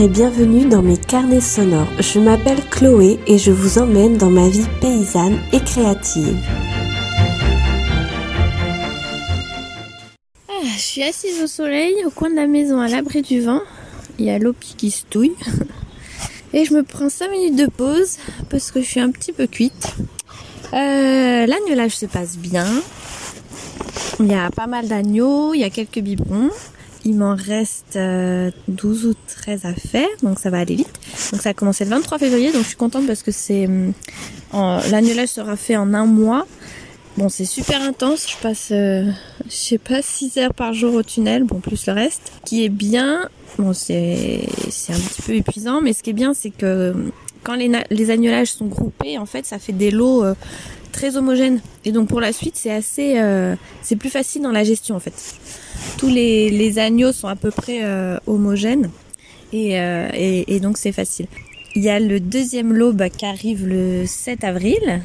Et 0.00 0.06
bienvenue 0.06 0.66
dans 0.66 0.80
mes 0.80 0.96
carnets 0.96 1.40
sonores. 1.40 1.88
Je 1.98 2.20
m'appelle 2.20 2.60
Chloé 2.70 3.18
et 3.26 3.36
je 3.36 3.50
vous 3.50 3.78
emmène 3.78 4.16
dans 4.16 4.30
ma 4.30 4.48
vie 4.48 4.68
paysanne 4.80 5.40
et 5.52 5.58
créative. 5.58 6.38
Ah, 10.48 10.52
je 10.76 10.80
suis 10.80 11.02
assise 11.02 11.42
au 11.42 11.48
soleil, 11.48 11.96
au 12.06 12.10
coin 12.10 12.30
de 12.30 12.36
la 12.36 12.46
maison, 12.46 12.78
à 12.78 12.86
l'abri 12.86 13.22
du 13.22 13.40
vent. 13.40 13.60
Il 14.20 14.26
y 14.26 14.30
a 14.30 14.38
l'Opi 14.38 14.76
qui 14.76 14.92
se 14.92 15.02
touille. 15.04 15.34
Et 16.52 16.64
je 16.64 16.74
me 16.74 16.84
prends 16.84 17.08
5 17.08 17.32
minutes 17.32 17.56
de 17.56 17.66
pause 17.66 18.18
parce 18.50 18.70
que 18.70 18.80
je 18.80 18.86
suis 18.86 19.00
un 19.00 19.10
petit 19.10 19.32
peu 19.32 19.48
cuite. 19.48 19.96
Euh, 20.74 21.44
se 21.88 22.06
passe 22.06 22.36
bien. 22.36 22.68
Il 24.20 24.28
y 24.28 24.34
a 24.34 24.48
pas 24.50 24.68
mal 24.68 24.86
d'agneaux, 24.86 25.54
il 25.54 25.60
y 25.60 25.64
a 25.64 25.70
quelques 25.70 25.98
biberons. 25.98 26.50
Il 27.08 27.14
m'en 27.14 27.34
reste 27.34 27.94
12 27.94 27.96
euh, 27.96 29.08
ou 29.08 29.14
13 29.42 29.64
à 29.64 29.72
faire, 29.72 30.06
donc 30.22 30.38
ça 30.38 30.50
va 30.50 30.58
aller 30.58 30.74
vite. 30.74 30.92
Donc 31.32 31.40
ça 31.40 31.48
a 31.48 31.54
commencé 31.54 31.84
le 31.84 31.90
23 31.90 32.18
février, 32.18 32.52
donc 32.52 32.64
je 32.64 32.68
suis 32.68 32.76
contente 32.76 33.06
parce 33.06 33.22
que 33.22 33.30
c'est 33.30 33.66
euh, 33.66 34.80
l'agnelage 34.90 35.30
sera 35.30 35.56
fait 35.56 35.78
en 35.78 35.94
un 35.94 36.04
mois. 36.04 36.46
Bon, 37.16 37.30
c'est 37.30 37.46
super 37.46 37.80
intense. 37.80 38.28
Je 38.28 38.36
passe, 38.42 38.68
euh, 38.72 39.10
je 39.46 39.54
sais 39.54 39.78
pas, 39.78 40.02
6 40.02 40.36
heures 40.36 40.52
par 40.52 40.74
jour 40.74 40.92
au 40.92 41.02
tunnel, 41.02 41.44
bon, 41.44 41.60
plus 41.60 41.86
le 41.86 41.94
reste. 41.94 42.30
Qui 42.44 42.62
est 42.66 42.68
bien. 42.68 43.30
Bon, 43.58 43.72
c'est, 43.72 44.46
un 44.90 44.98
petit 44.98 45.22
peu 45.22 45.32
épuisant, 45.32 45.80
mais 45.80 45.94
ce 45.94 46.02
qui 46.02 46.10
est 46.10 46.12
bien, 46.12 46.34
c'est 46.34 46.50
que 46.50 46.92
quand 47.42 47.54
les, 47.54 47.72
les 47.88 48.10
agnelages 48.10 48.52
sont 48.52 48.66
groupés, 48.66 49.16
en 49.16 49.24
fait, 49.24 49.46
ça 49.46 49.58
fait 49.58 49.72
des 49.72 49.90
lots 49.90 50.24
très 50.92 51.16
homogènes. 51.16 51.62
Et 51.86 51.92
donc 51.92 52.08
pour 52.08 52.20
la 52.20 52.34
suite, 52.34 52.56
c'est 52.56 52.70
assez, 52.70 53.18
c'est 53.80 53.96
plus 53.96 54.10
facile 54.10 54.42
dans 54.42 54.52
la 54.52 54.62
gestion, 54.62 54.94
en 54.94 55.00
fait 55.00 55.14
tous 55.98 56.08
les, 56.08 56.78
agneaux 56.78 57.12
sont 57.12 57.28
à 57.28 57.36
peu 57.36 57.50
près 57.50 57.80
euh, 57.82 58.18
homogènes 58.26 58.90
euh, 59.54 60.08
et, 60.14 60.60
donc 60.60 60.76
c'est 60.76 60.92
facile. 60.92 61.26
Il 61.74 61.82
y 61.82 61.90
a 61.90 62.00
le 62.00 62.20
deuxième 62.20 62.72
lot 62.72 62.92
bah, 62.92 63.10
qui 63.10 63.24
arrive 63.24 63.66
le 63.66 64.04
7 64.06 64.44
avril. 64.44 65.02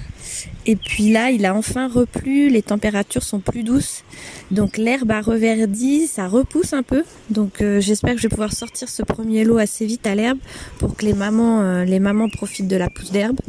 Et 0.66 0.76
puis 0.76 1.12
là, 1.12 1.30
il 1.30 1.46
a 1.46 1.56
enfin 1.56 1.88
replu, 1.88 2.50
les 2.50 2.62
températures 2.62 3.24
sont 3.24 3.40
plus 3.40 3.64
douces. 3.64 4.04
Donc 4.50 4.78
l'herbe 4.78 5.12
a 5.12 5.22
reverdi, 5.22 6.08
ça 6.08 6.28
repousse 6.28 6.74
un 6.74 6.84
peu. 6.84 7.04
Donc 7.30 7.62
euh, 7.62 7.80
j'espère 7.80 8.14
que 8.14 8.18
je 8.18 8.24
vais 8.24 8.30
pouvoir 8.30 8.54
sortir 8.54 8.90
ce 8.90 9.04
premier 9.04 9.44
lot 9.44 9.58
assez 9.58 9.86
vite 9.86 10.08
à 10.08 10.16
l'herbe 10.16 10.40
pour 10.80 10.96
que 10.96 11.06
les 11.06 11.14
mamans, 11.14 11.84
les 11.84 12.00
mamans 12.00 12.30
profitent 12.30 12.68
de 12.68 12.78
la 12.78 12.90
pousse 12.90 13.12
d'herbe. 13.12 13.40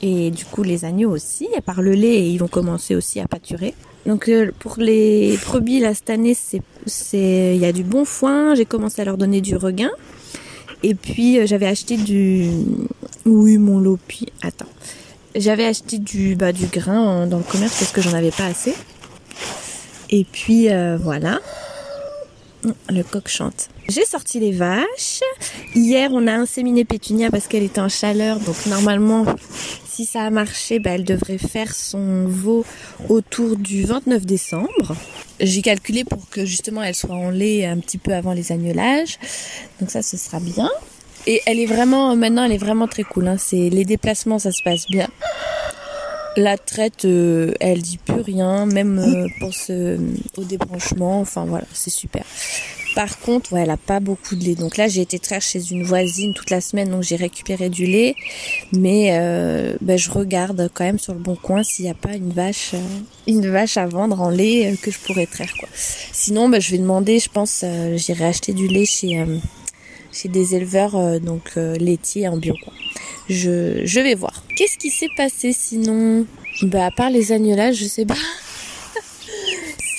Et 0.00 0.30
du 0.30 0.44
coup 0.44 0.62
les 0.62 0.84
agneaux 0.84 1.10
aussi, 1.10 1.48
à 1.56 1.60
part 1.60 1.82
le 1.82 1.92
lait, 1.92 2.28
ils 2.28 2.38
vont 2.38 2.48
commencer 2.48 2.94
aussi 2.94 3.20
à 3.20 3.26
pâturer. 3.26 3.74
Donc 4.06 4.28
euh, 4.28 4.50
pour 4.58 4.76
les 4.78 5.38
brebis 5.44 5.80
là 5.80 5.94
cette 5.94 6.10
année 6.10 6.34
c'est 6.34 6.62
c'est 6.86 7.54
il 7.54 7.60
y 7.60 7.66
a 7.66 7.72
du 7.72 7.84
bon 7.84 8.04
foin, 8.04 8.54
j'ai 8.54 8.64
commencé 8.64 9.00
à 9.00 9.04
leur 9.04 9.16
donner 9.16 9.40
du 9.40 9.56
regain. 9.56 9.90
Et 10.82 10.94
puis 10.94 11.38
euh, 11.38 11.46
j'avais 11.46 11.66
acheté 11.66 11.96
du 11.96 12.48
oui 13.24 13.58
mon 13.58 13.78
lopi 13.78 14.26
attends. 14.42 14.66
J'avais 15.34 15.64
acheté 15.64 15.98
du 15.98 16.34
bah 16.34 16.52
du 16.52 16.66
grain 16.66 17.26
dans 17.26 17.38
le 17.38 17.44
commerce 17.44 17.78
parce 17.78 17.92
que 17.92 18.02
j'en 18.02 18.12
avais 18.12 18.32
pas 18.32 18.46
assez. 18.46 18.74
Et 20.10 20.24
puis 20.30 20.70
euh, 20.70 20.98
voilà. 21.00 21.40
Le 22.88 23.02
coq 23.02 23.28
chante. 23.28 23.68
J'ai 23.88 24.04
sorti 24.04 24.38
les 24.38 24.52
vaches. 24.52 25.20
Hier, 25.74 26.10
on 26.12 26.26
a 26.26 26.32
inséminé 26.32 26.84
Pétunia 26.84 27.30
parce 27.30 27.48
qu'elle 27.48 27.64
était 27.64 27.80
en 27.80 27.88
chaleur. 27.88 28.38
Donc 28.40 28.66
normalement, 28.66 29.24
si 29.88 30.06
ça 30.06 30.22
a 30.22 30.30
marché, 30.30 30.78
bah, 30.78 30.90
elle 30.90 31.04
devrait 31.04 31.38
faire 31.38 31.74
son 31.74 32.26
veau 32.26 32.64
autour 33.08 33.56
du 33.56 33.84
29 33.84 34.24
décembre. 34.24 34.96
J'ai 35.40 35.62
calculé 35.62 36.04
pour 36.04 36.28
que 36.30 36.44
justement 36.44 36.82
elle 36.82 36.94
soit 36.94 37.16
en 37.16 37.30
lait 37.30 37.66
un 37.66 37.78
petit 37.78 37.98
peu 37.98 38.14
avant 38.14 38.32
les 38.32 38.52
agnelages. 38.52 39.18
Donc 39.80 39.90
ça, 39.90 40.02
ce 40.02 40.16
sera 40.16 40.38
bien. 40.38 40.70
Et 41.26 41.40
elle 41.46 41.58
est 41.58 41.66
vraiment, 41.66 42.14
maintenant, 42.16 42.44
elle 42.44 42.52
est 42.52 42.58
vraiment 42.58 42.88
très 42.88 43.04
cool. 43.04 43.28
Hein. 43.28 43.36
Les 43.52 43.84
déplacements, 43.84 44.38
ça 44.38 44.52
se 44.52 44.62
passe 44.62 44.86
bien. 44.86 45.08
La 46.36 46.56
traite, 46.56 47.04
euh, 47.04 47.52
elle 47.60 47.82
dit 47.82 47.98
plus 47.98 48.20
rien, 48.20 48.66
même 48.66 48.98
euh, 48.98 49.26
pour 49.40 49.52
ce, 49.52 49.98
au 50.36 50.44
débranchement. 50.44 51.20
Enfin 51.20 51.44
voilà, 51.44 51.66
c'est 51.72 51.90
super. 51.90 52.24
Par 52.94 53.18
contre, 53.20 53.52
ouais, 53.52 53.62
elle 53.62 53.70
a 53.70 53.76
pas 53.76 54.00
beaucoup 54.00 54.36
de 54.36 54.44
lait. 54.44 54.54
Donc 54.54 54.76
là, 54.76 54.88
j'ai 54.88 55.00
été 55.00 55.18
traire 55.18 55.40
chez 55.40 55.70
une 55.70 55.82
voisine 55.82 56.34
toute 56.34 56.50
la 56.50 56.60
semaine, 56.60 56.90
donc 56.90 57.02
j'ai 57.02 57.16
récupéré 57.16 57.70
du 57.70 57.86
lait. 57.86 58.14
Mais 58.72 59.10
euh, 59.12 59.76
ben, 59.80 59.96
je 59.96 60.10
regarde 60.10 60.70
quand 60.74 60.84
même 60.84 60.98
sur 60.98 61.14
le 61.14 61.18
bon 61.18 61.36
coin 61.36 61.62
s'il 61.62 61.86
n'y 61.86 61.90
a 61.90 61.94
pas 61.94 62.14
une 62.14 62.32
vache, 62.32 62.72
euh, 62.74 62.78
une 63.26 63.48
vache 63.48 63.76
à 63.76 63.86
vendre 63.86 64.20
en 64.20 64.30
lait 64.30 64.72
euh, 64.72 64.76
que 64.80 64.90
je 64.90 64.98
pourrais 64.98 65.26
traire. 65.26 65.52
Quoi. 65.58 65.68
Sinon, 65.74 66.48
ben, 66.48 66.60
je 66.60 66.70
vais 66.70 66.78
demander, 66.78 67.18
je 67.18 67.30
pense, 67.30 67.64
j'irai 67.96 68.26
acheter 68.26 68.52
du 68.52 68.68
lait 68.68 68.86
chez 68.86 69.24
chez 70.12 70.28
des 70.28 70.54
éleveurs 70.54 71.20
donc 71.20 71.56
laitiers 71.56 72.28
en 72.28 72.36
bio. 72.36 72.54
Je, 73.28 74.00
vais 74.00 74.14
voir. 74.14 74.42
Qu'est-ce 74.56 74.78
qui 74.78 74.90
s'est 74.90 75.10
passé 75.16 75.52
sinon? 75.52 76.26
Bah 76.62 76.86
à 76.86 76.90
part 76.90 77.10
les 77.10 77.32
agnolages, 77.32 77.76
je 77.76 77.84
sais 77.84 78.04
pas 78.04 78.14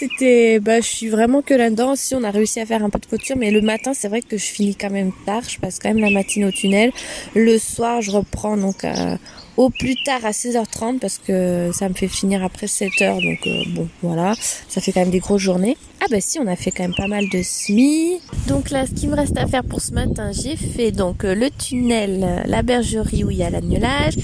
c'était, 0.04 0.60
bah, 0.60 0.82
je 0.82 0.88
suis 0.88 1.08
vraiment 1.08 1.42
que 1.42 1.54
là-dedans. 1.54 1.96
Si 1.96 2.14
on 2.16 2.24
a 2.24 2.32
réussi 2.32 2.60
à 2.60 2.66
faire 2.66 2.84
un 2.84 2.90
peu 2.90 3.00
de 3.00 3.06
couture, 3.06 3.38
mais 3.38 3.52
le 3.52 3.62
matin, 3.62 3.94
c'est 3.94 4.08
vrai 4.08 4.22
que 4.22 4.38
je 4.38 4.46
finis 4.46 4.76
quand 4.76 4.90
même 4.90 5.12
tard. 5.26 5.44
Je 5.48 5.60
passe 5.60 5.80
quand 5.80 5.90
même 5.90 6.00
la 6.00 6.10
matinée 6.10 6.46
au 6.46 6.52
tunnel. 6.52 6.92
Le 7.36 7.58
soir, 7.58 8.02
je 8.02 8.12
reprends 8.12 8.58
donc 8.58 8.84
euh, 8.84 9.16
au 9.56 9.70
plus 9.70 9.96
tard 10.04 10.26
à 10.26 10.32
16h30 10.32 11.00
parce 11.00 11.20
que 11.20 11.72
ça 11.74 11.88
me 11.88 11.94
fait 11.94 12.08
finir 12.08 12.44
après 12.44 12.68
7h. 12.68 13.24
Donc 13.24 13.48
euh, 13.48 13.64
bon, 13.76 13.88
voilà, 14.02 14.34
ça 14.68 14.82
fait 14.82 14.92
quand 14.92 15.02
même 15.02 15.12
des 15.12 15.20
grosses 15.20 15.42
journées. 15.42 15.78
Ah 16.02 16.06
bah 16.12 16.20
si, 16.20 16.38
on 16.40 16.48
a 16.48 16.58
fait 16.58 16.72
quand 16.72 16.84
même 16.84 16.96
pas 16.96 17.08
mal 17.08 17.30
de 17.30 17.42
semis. 17.42 18.20
Donc 18.48 18.72
là, 18.72 18.86
ce 18.86 18.92
qui 18.92 19.08
me 19.08 19.16
reste 19.16 19.38
à 19.38 19.48
faire 19.48 19.64
pour 19.64 19.80
ce 19.80 19.94
matin, 19.94 20.32
j'ai 20.34 20.58
fait 20.58 20.92
donc 20.92 21.24
euh, 21.24 21.34
le 21.34 21.50
tunnel, 21.50 22.44
la 22.46 22.62
bergerie 22.62 23.24
où 23.24 23.32
il 23.32 23.38
y 23.38 23.44
a 23.44 23.50
l'agnelage. 23.50 24.16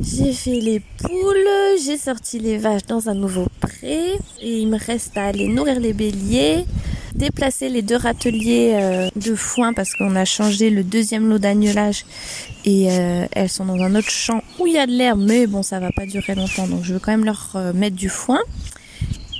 J'ai 0.00 0.32
fait 0.32 0.60
les 0.60 0.80
poules, 0.80 1.48
j'ai 1.84 1.96
sorti 1.96 2.38
les 2.38 2.56
vaches 2.56 2.86
dans 2.86 3.08
un 3.08 3.14
nouveau 3.14 3.46
pré 3.60 4.12
et 4.40 4.58
il 4.60 4.68
me 4.68 4.78
reste 4.78 5.16
à 5.16 5.24
aller 5.24 5.48
nourrir 5.48 5.80
les 5.80 5.92
béliers, 5.92 6.64
déplacer 7.16 7.68
les 7.68 7.82
deux 7.82 7.96
râteliers 7.96 8.74
euh, 8.74 9.08
de 9.16 9.34
foin 9.34 9.72
parce 9.72 9.94
qu'on 9.94 10.14
a 10.14 10.24
changé 10.24 10.70
le 10.70 10.84
deuxième 10.84 11.28
lot 11.28 11.38
d'agnelage 11.38 12.06
et 12.64 12.92
euh, 12.92 13.26
elles 13.32 13.48
sont 13.48 13.64
dans 13.64 13.82
un 13.82 13.96
autre 13.96 14.10
champ 14.10 14.42
où 14.60 14.68
il 14.68 14.74
y 14.74 14.78
a 14.78 14.86
de 14.86 14.92
l'herbe 14.92 15.20
mais 15.20 15.48
bon 15.48 15.64
ça 15.64 15.80
va 15.80 15.90
pas 15.90 16.06
durer 16.06 16.36
longtemps 16.36 16.68
donc 16.68 16.84
je 16.84 16.94
veux 16.94 17.00
quand 17.00 17.10
même 17.10 17.24
leur 17.24 17.50
euh, 17.56 17.72
mettre 17.72 17.96
du 17.96 18.08
foin. 18.08 18.38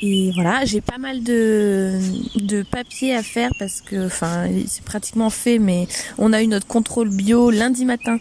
Et 0.00 0.30
voilà, 0.32 0.64
j'ai 0.64 0.80
pas 0.80 0.98
mal 0.98 1.22
de, 1.24 1.98
de 2.36 2.62
papier 2.62 3.16
à 3.16 3.22
faire 3.22 3.50
parce 3.58 3.80
que, 3.80 4.06
enfin, 4.06 4.46
c'est 4.66 4.84
pratiquement 4.84 5.28
fait, 5.28 5.58
mais 5.58 5.88
on 6.18 6.32
a 6.32 6.42
eu 6.42 6.46
notre 6.46 6.66
contrôle 6.68 7.08
bio 7.08 7.50
lundi 7.50 7.84
matin, 7.84 8.18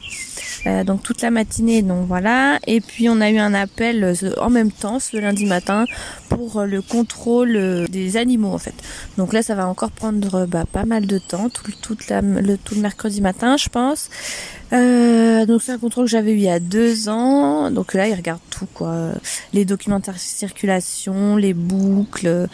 euh, 0.66 0.84
donc 0.84 1.04
toute 1.04 1.22
la 1.22 1.30
matinée, 1.30 1.84
donc 1.84 2.08
voilà. 2.08 2.58
Et 2.66 2.82
puis 2.82 3.10
on 3.10 3.22
a 3.22 3.30
eu 3.30 3.38
un 3.38 3.54
appel 3.54 4.04
euh, 4.04 4.16
en 4.40 4.50
même 4.50 4.72
temps 4.72 5.00
ce 5.00 5.18
lundi 5.18 5.46
matin 5.46 5.86
pour 6.30 6.58
euh, 6.58 6.66
le 6.66 6.82
contrôle 6.82 7.88
des 7.90 8.18
animaux 8.18 8.54
en 8.54 8.58
fait. 8.58 8.76
Donc 9.18 9.32
là, 9.32 9.44
ça 9.44 9.54
va 9.54 9.68
encore 9.68 9.92
prendre 9.92 10.48
bah, 10.48 10.66
pas 10.72 10.86
mal 10.86 11.06
de 11.06 11.20
temps, 11.20 11.50
tout, 11.50 11.72
toute 11.82 12.10
le, 12.10 12.58
tout 12.58 12.74
le 12.74 12.82
mercredi 12.82 13.22
matin, 13.22 13.56
je 13.56 13.70
pense. 13.70 14.10
Euh, 14.74 15.46
donc 15.46 15.62
c'est 15.62 15.72
un 15.72 15.78
contrôle 15.78 16.06
que 16.06 16.12
j'avais 16.12 16.32
eu 16.32 16.38
il 16.38 16.42
y 16.42 16.50
a 16.50 16.60
deux 16.60 17.10
ans. 17.10 17.72
Donc 17.72 17.94
là, 17.94 18.08
il 18.08 18.14
regarde 18.14 18.42
tout 18.50 18.68
quoi, 18.74 19.12
les 19.54 19.66
documentaires 19.66 20.16
de 20.16 20.20
circulation, 20.20 21.36
les 21.38 21.54
boucles. 21.54 22.48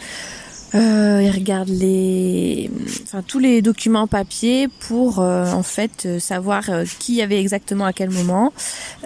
Euh, 0.74 1.20
il 1.22 1.30
regarde 1.30 1.68
les, 1.68 2.68
enfin 3.04 3.22
tous 3.22 3.38
les 3.38 3.62
documents 3.62 4.08
papier 4.08 4.68
pour 4.68 5.20
euh, 5.20 5.46
en 5.52 5.62
fait 5.62 6.04
euh, 6.04 6.18
savoir 6.18 6.68
euh, 6.68 6.84
qui 6.98 7.22
avait 7.22 7.40
exactement 7.40 7.84
à 7.84 7.92
quel 7.92 8.10
moment, 8.10 8.52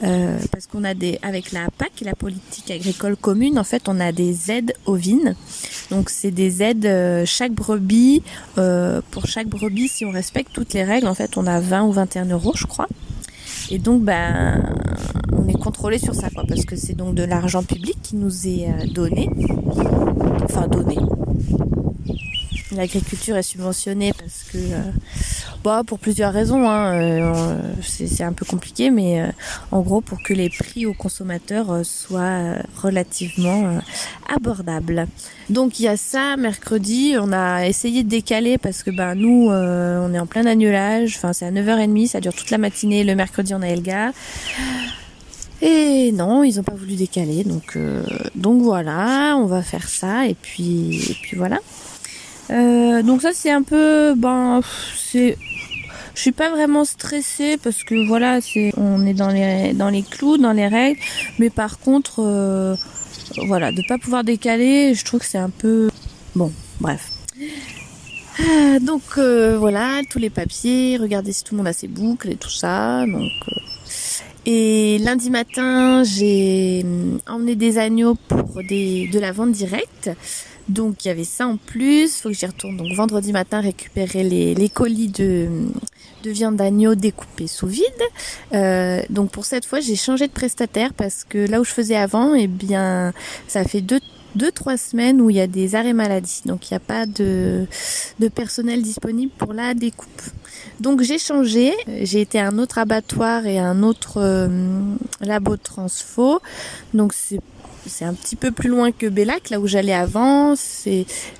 parce 0.01 0.67
qu'on 0.67 0.85
a 0.85 0.95
des, 0.95 1.19
avec 1.23 1.53
la 1.53 1.69
PAC, 1.77 2.01
la 2.03 2.15
politique 2.15 2.71
agricole 2.71 3.17
commune, 3.17 3.59
en 3.59 3.65
fait 3.65 3.89
on 3.89 4.01
a 4.01 4.13
des 4.13 4.51
aides 4.51 4.73
ovines. 4.87 5.35
Donc 5.91 6.11
c'est 6.11 6.31
des 6.31 6.63
aides 6.63 7.25
chaque 7.27 7.53
brebis, 7.53 8.23
pour 9.11 9.27
chaque 9.27 9.49
brebis 9.49 9.89
si 9.89 10.05
on 10.05 10.11
respecte 10.11 10.53
toutes 10.53 10.73
les 10.73 10.85
règles, 10.85 11.09
en 11.09 11.15
fait 11.15 11.37
on 11.37 11.47
a 11.47 11.61
20 11.61 11.83
ou 11.85 11.93
21 11.93 12.27
euros 12.27 12.53
je 12.55 12.67
crois. 12.67 12.89
Et 13.71 13.79
donc, 13.79 14.03
ben, 14.03 14.63
on 15.33 15.47
est 15.47 15.59
contrôlé 15.59 15.99
sur 15.99 16.15
ça, 16.15 16.31
quoi, 16.31 16.45
parce 16.49 16.65
que 16.65 16.75
c'est 16.75 16.95
donc 16.95 17.15
de 17.15 17.25
l'argent 17.25 17.63
public 17.63 17.97
qui 18.03 18.17
nous 18.17 18.47
est 18.47 18.67
euh, 18.69 18.87
donné, 18.87 19.29
enfin 20.43 20.67
donné. 20.69 20.97
L'agriculture 22.77 23.37
est 23.37 23.43
subventionnée 23.43 24.13
parce 24.13 24.45
que 24.53 24.59
euh, 24.59 24.81
bah, 25.65 25.83
pour 25.87 25.99
plusieurs 25.99 26.33
raisons. 26.33 26.69
Hein, 26.69 26.93
euh, 26.95 27.57
c'est 27.83 28.23
un 28.23 28.35
peu 28.35 28.45
compliqué, 28.45 28.91
mais 28.91 29.23
euh, 29.23 29.27
en 29.73 29.81
gros 29.81 30.03
pour 30.03 30.23
que 30.23 30.35
les 30.35 30.51
prix 30.51 30.85
aux 30.85 30.93
consommateurs 30.93 31.85
soient 31.85 32.57
relativement 32.77 33.81
abordables. 34.35 35.07
Donc 35.49 35.81
il 35.81 35.85
y 35.85 35.89
a 35.89 35.97
ça 35.97 36.37
mercredi. 36.37 37.15
On 37.19 37.33
a 37.33 37.67
essayé 37.67 38.03
de 38.03 38.09
décaler 38.09 38.59
parce 38.59 38.83
que 38.83 38.91
ben 38.91 39.15
nous 39.15 39.49
on 39.51 40.13
est 40.13 40.19
en 40.19 40.27
plein 40.27 40.45
annulage. 40.45 41.15
Enfin 41.17 41.33
c'est 41.33 41.47
à 41.47 41.51
9h30, 41.51 42.09
ça 42.09 42.21
dure 42.21 42.35
toute 42.35 42.51
la 42.51 42.59
matinée. 42.59 43.03
Le 43.03 43.15
mercredi 43.15 43.55
on 43.55 43.63
a 43.63 43.69
Elga. 43.69 44.13
Et 45.61 46.13
non, 46.13 46.45
ils 46.45 46.61
ont 46.61 46.63
pas 46.63 46.75
voulu 46.75 46.95
décaler, 46.95 47.43
donc 47.45 47.77
donc 48.37 48.63
voilà, 48.63 49.37
on 49.39 49.47
va 49.47 49.63
faire 49.63 49.89
ça 49.89 50.27
et 50.27 50.35
puis 50.35 51.11
et 51.11 51.17
puis 51.21 51.37
voilà. 51.37 51.59
donc 52.49 53.23
ça 53.23 53.31
c'est 53.35 53.51
un 53.51 53.63
peu 53.63 54.15
ben 54.17 54.61
c'est 54.97 55.37
Je 56.19 56.23
suis 56.23 56.33
pas 56.33 56.51
vraiment 56.51 56.85
stressée 56.85 57.59
parce 57.63 57.85
que 57.85 57.95
voilà, 58.09 58.41
c'est 58.41 58.73
on 58.77 59.07
est 59.07 59.15
dans 59.15 59.29
les 59.29 59.73
dans 59.73 59.89
les 59.89 60.03
clous, 60.03 60.37
dans 60.37 60.53
les 60.53 60.67
règles. 60.67 60.99
Mais 61.39 61.49
par 61.49 61.79
contre, 61.79 62.25
euh, 62.25 62.75
voilà, 63.47 63.71
de 63.71 63.83
pas 63.87 63.99
pouvoir 63.99 64.25
décaler, 64.25 64.95
je 64.95 65.05
trouve 65.05 65.21
que 65.21 65.27
c'est 65.27 65.39
un 65.39 65.51
peu 65.51 65.89
bon. 66.35 66.51
Bref. 66.81 67.13
Ah, 68.41 68.81
donc 68.81 69.03
euh, 69.19 69.57
voilà, 69.59 70.01
tous 70.11 70.19
les 70.19 70.31
papiers, 70.31 70.97
regardez 70.97 71.33
si 71.33 71.45
tout 71.45 71.55
le 71.55 71.59
monde 71.59 71.69
a 71.69 71.73
ses 71.73 71.87
boucles 71.87 72.31
et 72.31 72.37
tout 72.37 72.51
ça. 72.51 73.07
Donc 73.07 73.31
euh, 73.49 73.61
et 74.51 74.97
lundi 74.97 75.29
matin, 75.29 76.03
j'ai 76.05 76.81
hum, 76.83 77.19
emmené 77.29 77.55
des 77.55 77.77
agneaux 77.77 78.15
pour 78.15 78.63
des, 78.67 79.07
de 79.13 79.19
la 79.19 79.31
vente 79.31 79.53
directe. 79.53 80.11
Donc 80.71 81.05
il 81.05 81.09
y 81.09 81.11
avait 81.11 81.25
ça 81.25 81.47
en 81.47 81.59
plus. 81.59 82.17
Faut 82.17 82.31
que 82.31 82.35
j'y 82.35 82.47
retourne 82.47 82.79
donc 82.79 82.91
vendredi 82.95 83.31
matin 83.33 83.61
récupérer 83.61 84.23
les, 84.23 84.69
colis 84.71 85.09
de, 85.09 85.49
de 86.23 86.31
viande 86.31 86.57
d'agneau 86.57 86.95
découpée 86.95 87.47
sous 87.47 87.67
vide. 87.67 87.85
Euh, 88.55 89.03
donc 89.11 89.31
pour 89.31 89.45
cette 89.45 89.67
fois, 89.67 89.81
j'ai 89.81 89.97
changé 89.97 90.29
de 90.29 90.33
prestataire 90.33 90.95
parce 90.95 91.25
que 91.25 91.37
là 91.37 91.61
où 91.61 91.65
je 91.65 91.73
faisais 91.73 91.97
avant, 91.97 92.35
eh 92.35 92.47
bien, 92.47 93.13
ça 93.49 93.65
fait 93.65 93.83
deux 93.83 94.01
deux 94.35 94.53
trois 94.53 94.77
semaines 94.77 95.21
où 95.21 95.31
il 95.31 95.37
y 95.37 95.41
a 95.41 95.47
des 95.47 95.75
arrêts 95.75 95.93
maladie, 95.93 96.43
donc 96.45 96.71
il 96.71 96.75
n'y 96.75 96.77
a 96.77 96.81
pas 96.81 97.07
de, 97.07 97.67
de 98.19 98.29
personnel 98.29 98.83
disponible 98.83 99.33
pour 99.37 99.53
la 99.53 99.75
découpe. 99.75 100.23
Donc 100.81 101.03
j'ai 101.03 101.19
changé, 101.19 101.73
j'ai 102.03 102.21
été 102.21 102.39
à 102.39 102.49
un 102.49 102.59
autre 102.59 102.79
abattoir 102.79 103.47
et 103.47 103.59
un 103.59 103.83
autre 103.83 104.19
euh, 104.19 104.49
labo 105.21 105.57
transfo, 105.57 106.41
donc 106.95 107.13
c'est 107.15 107.41
c'est 107.87 108.05
un 108.05 108.13
petit 108.13 108.37
peu 108.37 108.51
plus 108.51 108.69
loin 108.69 108.93
que 108.93 109.07
Bellac, 109.07 109.49
là 109.49 109.61
où 109.61 109.67
j'allais 109.67 109.95
avant, 109.95 110.55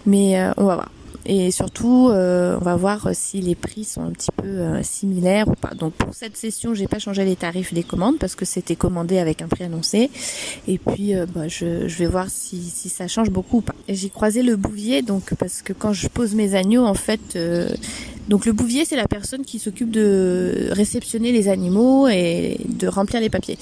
mais 0.07 0.41
euh, 0.41 0.53
on 0.57 0.65
va 0.65 0.75
voir 0.77 0.91
et 1.29 1.51
surtout 1.51 2.09
euh, 2.09 2.57
on 2.59 2.65
va 2.65 2.75
voir 2.75 3.11
si 3.13 3.43
les 3.43 3.55
prix 3.55 3.85
sont 3.85 4.01
un 4.01 4.11
petit 4.13 4.31
peu 4.35 4.47
euh, 4.47 4.83
similaires 4.83 5.47
ou 5.47 5.55
pas. 5.55 5.75
Donc 5.75 5.93
pour 5.93 6.15
cette 6.15 6.39
session, 6.39 6.73
j'ai 6.73 6.89
pas 6.89 6.99
changé 6.99 7.23
les 7.25 7.37
tarifs 7.37 7.75
des 7.75 7.83
commandes 7.83 8.19
parce 8.19 8.35
que 8.35 8.47
c'était 8.47 8.77
commandé 8.77 9.19
avec 9.19 9.43
un 9.43 9.47
prix 9.47 9.65
annoncé 9.65 10.11
et 10.67 10.79
puis 10.79 11.15
euh, 11.15 11.27
bah, 11.27 11.47
je, 11.47 11.87
je, 11.87 11.99
vais 11.99 12.07
voir 12.07 12.31
si, 12.31 12.63
si 12.63 12.89
ça 12.89 13.09
change 13.09 13.29
beaucoup 13.29 13.59
ou 13.59 13.61
pas. 13.61 13.75
J'ai 13.89 14.09
croisé 14.09 14.43
le 14.43 14.57
bouvier 14.57 15.03
donc 15.03 15.35
parce 15.35 15.61
que 15.61 15.75
quand 15.75 15.93
je 15.93 16.09
pose 16.09 16.35
mes 16.35 16.55
agneaux 16.55 16.87
en 16.87 16.95
fait 16.95 17.39
donc 18.29 18.47
le 18.47 18.53
bouvier 18.53 18.87
c'est 18.87 18.97
la 18.97 19.07
personne 19.07 19.45
qui 19.45 19.59
s'occupe 19.59 19.91
de 19.91 20.69
réceptionner 20.71 21.31
les 21.31 21.49
animaux 21.49 22.09
et 22.09 22.59
de 22.67 22.89
remplir 22.89 23.21
les 23.21 23.29
papiers. 23.29 23.59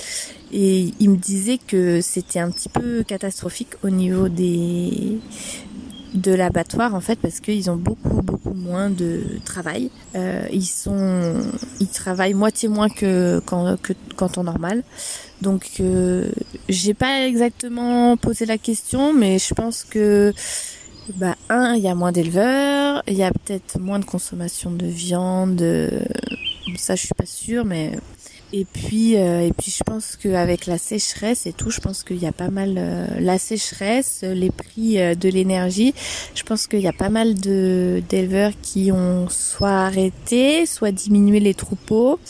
Et 0.53 0.93
il 1.01 1.11
me 1.11 1.17
disait 1.17 1.59
que 1.59 2.01
c'était 2.01 2.39
un 2.39 2.53
petit 2.53 2.69
peu 2.69 3.03
catastrophique 3.03 3.71
au 3.83 3.91
niveau 3.91 4.29
des 4.29 5.19
de 6.17 6.33
l'abattoir 6.33 6.95
en 6.95 7.01
fait 7.01 7.19
parce 7.19 7.41
qu'ils 7.41 7.71
ont 7.71 7.77
beaucoup 7.77 8.23
beaucoup 8.23 8.55
moins 8.55 8.91
de 8.91 9.23
travail. 9.45 9.91
Euh, 10.15 10.47
ils 10.53 10.67
sont 10.67 11.35
ils 11.81 11.89
travaillent 11.89 12.35
moitié 12.35 12.69
moins 12.69 12.89
que 12.89 13.41
quand 13.47 13.81
que 13.81 13.93
quand 14.17 14.39
normal. 14.43 14.83
Donc 15.43 15.67
euh, 15.81 16.31
j'ai 16.69 16.95
pas 16.95 17.27
exactement 17.27 18.17
posé 18.17 18.47
la 18.47 18.59
question 18.59 19.13
mais 19.13 19.39
je 19.39 19.55
pense 19.55 19.85
que 19.85 20.33
bah 21.15 21.37
un 21.49 21.75
il 21.75 21.83
y 21.83 21.89
a 21.89 21.95
moins 21.95 22.13
d'éleveurs, 22.13 23.03
il 23.07 23.15
y 23.15 23.23
a 23.23 23.31
peut-être 23.31 23.79
moins 23.79 23.99
de 23.99 24.05
consommation 24.05 24.71
de 24.71 24.87
viande. 24.87 25.65
Ça 26.77 26.95
je 26.97 27.01
suis 27.07 27.15
pas 27.15 27.27
sûre 27.27 27.65
mais 27.65 27.93
et 28.53 28.65
puis, 28.65 29.17
euh, 29.17 29.47
et 29.47 29.53
puis 29.53 29.73
je 29.73 29.83
pense 29.83 30.17
qu'avec 30.17 30.67
la 30.67 30.79
sécheresse 30.79 31.47
et 31.47 31.53
tout, 31.53 31.71
je 31.71 31.81
pense 31.81 32.05
qu'il 32.05 32.19
y 32.19 32.27
a 32.27 32.33
pas 32.33 32.49
mal 32.49 32.75
euh, 32.79 33.07
la 33.19 33.39
sécheresse, 33.39 34.23
les 34.23 34.51
prix 34.51 35.01
euh, 35.01 35.15
de 35.15 35.29
l'énergie. 35.29 35.95
Je 36.35 36.43
pense 36.45 36.69
qu'il 36.69 36.81
y 36.81 36.87
a 36.87 36.93
pas 36.93 37.09
mal 37.09 37.35
de 37.35 38.03
d'éleveurs 38.09 38.53
qui 38.63 38.93
ont 38.93 39.29
soit 39.29 39.71
arrêté, 39.71 40.65
soit 40.65 40.93
diminué 40.93 41.41
les 41.41 41.55
troupeaux. 41.55 42.21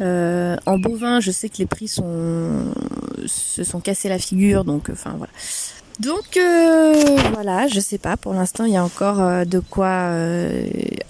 en 0.00 0.78
bovin, 0.78 1.20
je 1.20 1.30
sais 1.30 1.48
que 1.48 1.58
les 1.58 1.66
prix 1.66 1.86
sont 1.88 2.74
se 3.26 3.62
sont 3.62 3.80
cassés 3.80 4.08
la 4.08 4.18
figure, 4.18 4.64
donc 4.64 4.88
enfin 4.90 5.14
voilà. 5.16 5.32
Donc 6.00 6.36
voilà, 7.32 7.68
je 7.68 7.78
sais 7.78 7.98
pas. 7.98 8.16
Pour 8.16 8.34
l'instant, 8.34 8.64
il 8.64 8.72
y 8.72 8.76
a 8.76 8.82
encore 8.84 9.46
de 9.46 9.60
quoi 9.60 10.10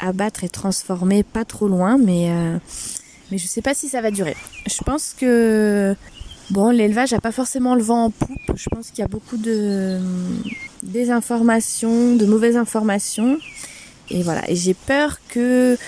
abattre 0.00 0.44
et 0.44 0.50
transformer, 0.50 1.23
pas 1.23 1.46
trop 1.46 1.67
loin, 1.67 1.96
mais 1.96 2.31
mais 3.31 3.38
je 3.38 3.47
sais 3.47 3.62
pas 3.62 3.75
si 3.75 3.88
ça 3.88 4.00
va 4.00 4.11
durer. 4.11 4.37
Je 4.67 4.82
pense 4.85 5.15
que 5.19 5.94
bon, 6.50 6.71
l'élevage 6.71 7.12
n'a 7.12 7.21
pas 7.21 7.32
forcément 7.32 7.75
le 7.75 7.82
vent 7.82 8.05
en 8.05 8.11
poupe. 8.11 8.38
Je 8.55 8.69
pense 8.69 8.91
qu'il 8.91 9.00
y 9.00 9.03
a 9.03 9.09
beaucoup 9.09 9.37
de 9.37 9.99
désinformations, 10.82 12.17
de 12.17 12.26
mauvaises 12.26 12.56
informations. 12.56 13.38
Et 14.11 14.23
voilà, 14.23 14.49
et 14.50 14.56
j'ai 14.56 14.75
peur 14.75 15.19
que 15.29 15.79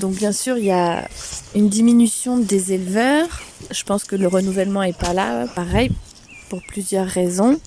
donc 0.00 0.14
bien 0.14 0.32
sûr, 0.32 0.56
il 0.56 0.64
y 0.64 0.70
a 0.70 1.06
une 1.54 1.68
diminution 1.68 2.38
des 2.38 2.72
éleveurs. 2.72 3.28
Je 3.70 3.82
pense 3.84 4.04
que 4.04 4.16
le 4.16 4.28
renouvellement 4.28 4.82
est 4.82 4.98
pas 4.98 5.12
là, 5.12 5.46
pareil 5.54 5.90
pour 6.48 6.62
plusieurs 6.62 7.06
raisons. 7.06 7.60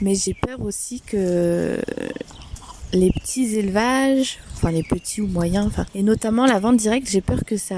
Mais 0.00 0.14
j'ai 0.14 0.34
peur 0.34 0.60
aussi 0.60 1.00
que 1.00 1.80
les 2.94 3.10
petits 3.10 3.56
élevages, 3.56 4.38
enfin 4.54 4.70
les 4.70 4.82
petits 4.82 5.20
ou 5.20 5.26
moyens, 5.26 5.66
enfin, 5.66 5.86
et 5.94 6.02
notamment 6.02 6.46
la 6.46 6.58
vente 6.58 6.76
directe, 6.76 7.08
j'ai 7.10 7.20
peur 7.20 7.40
que 7.44 7.56
ça, 7.56 7.76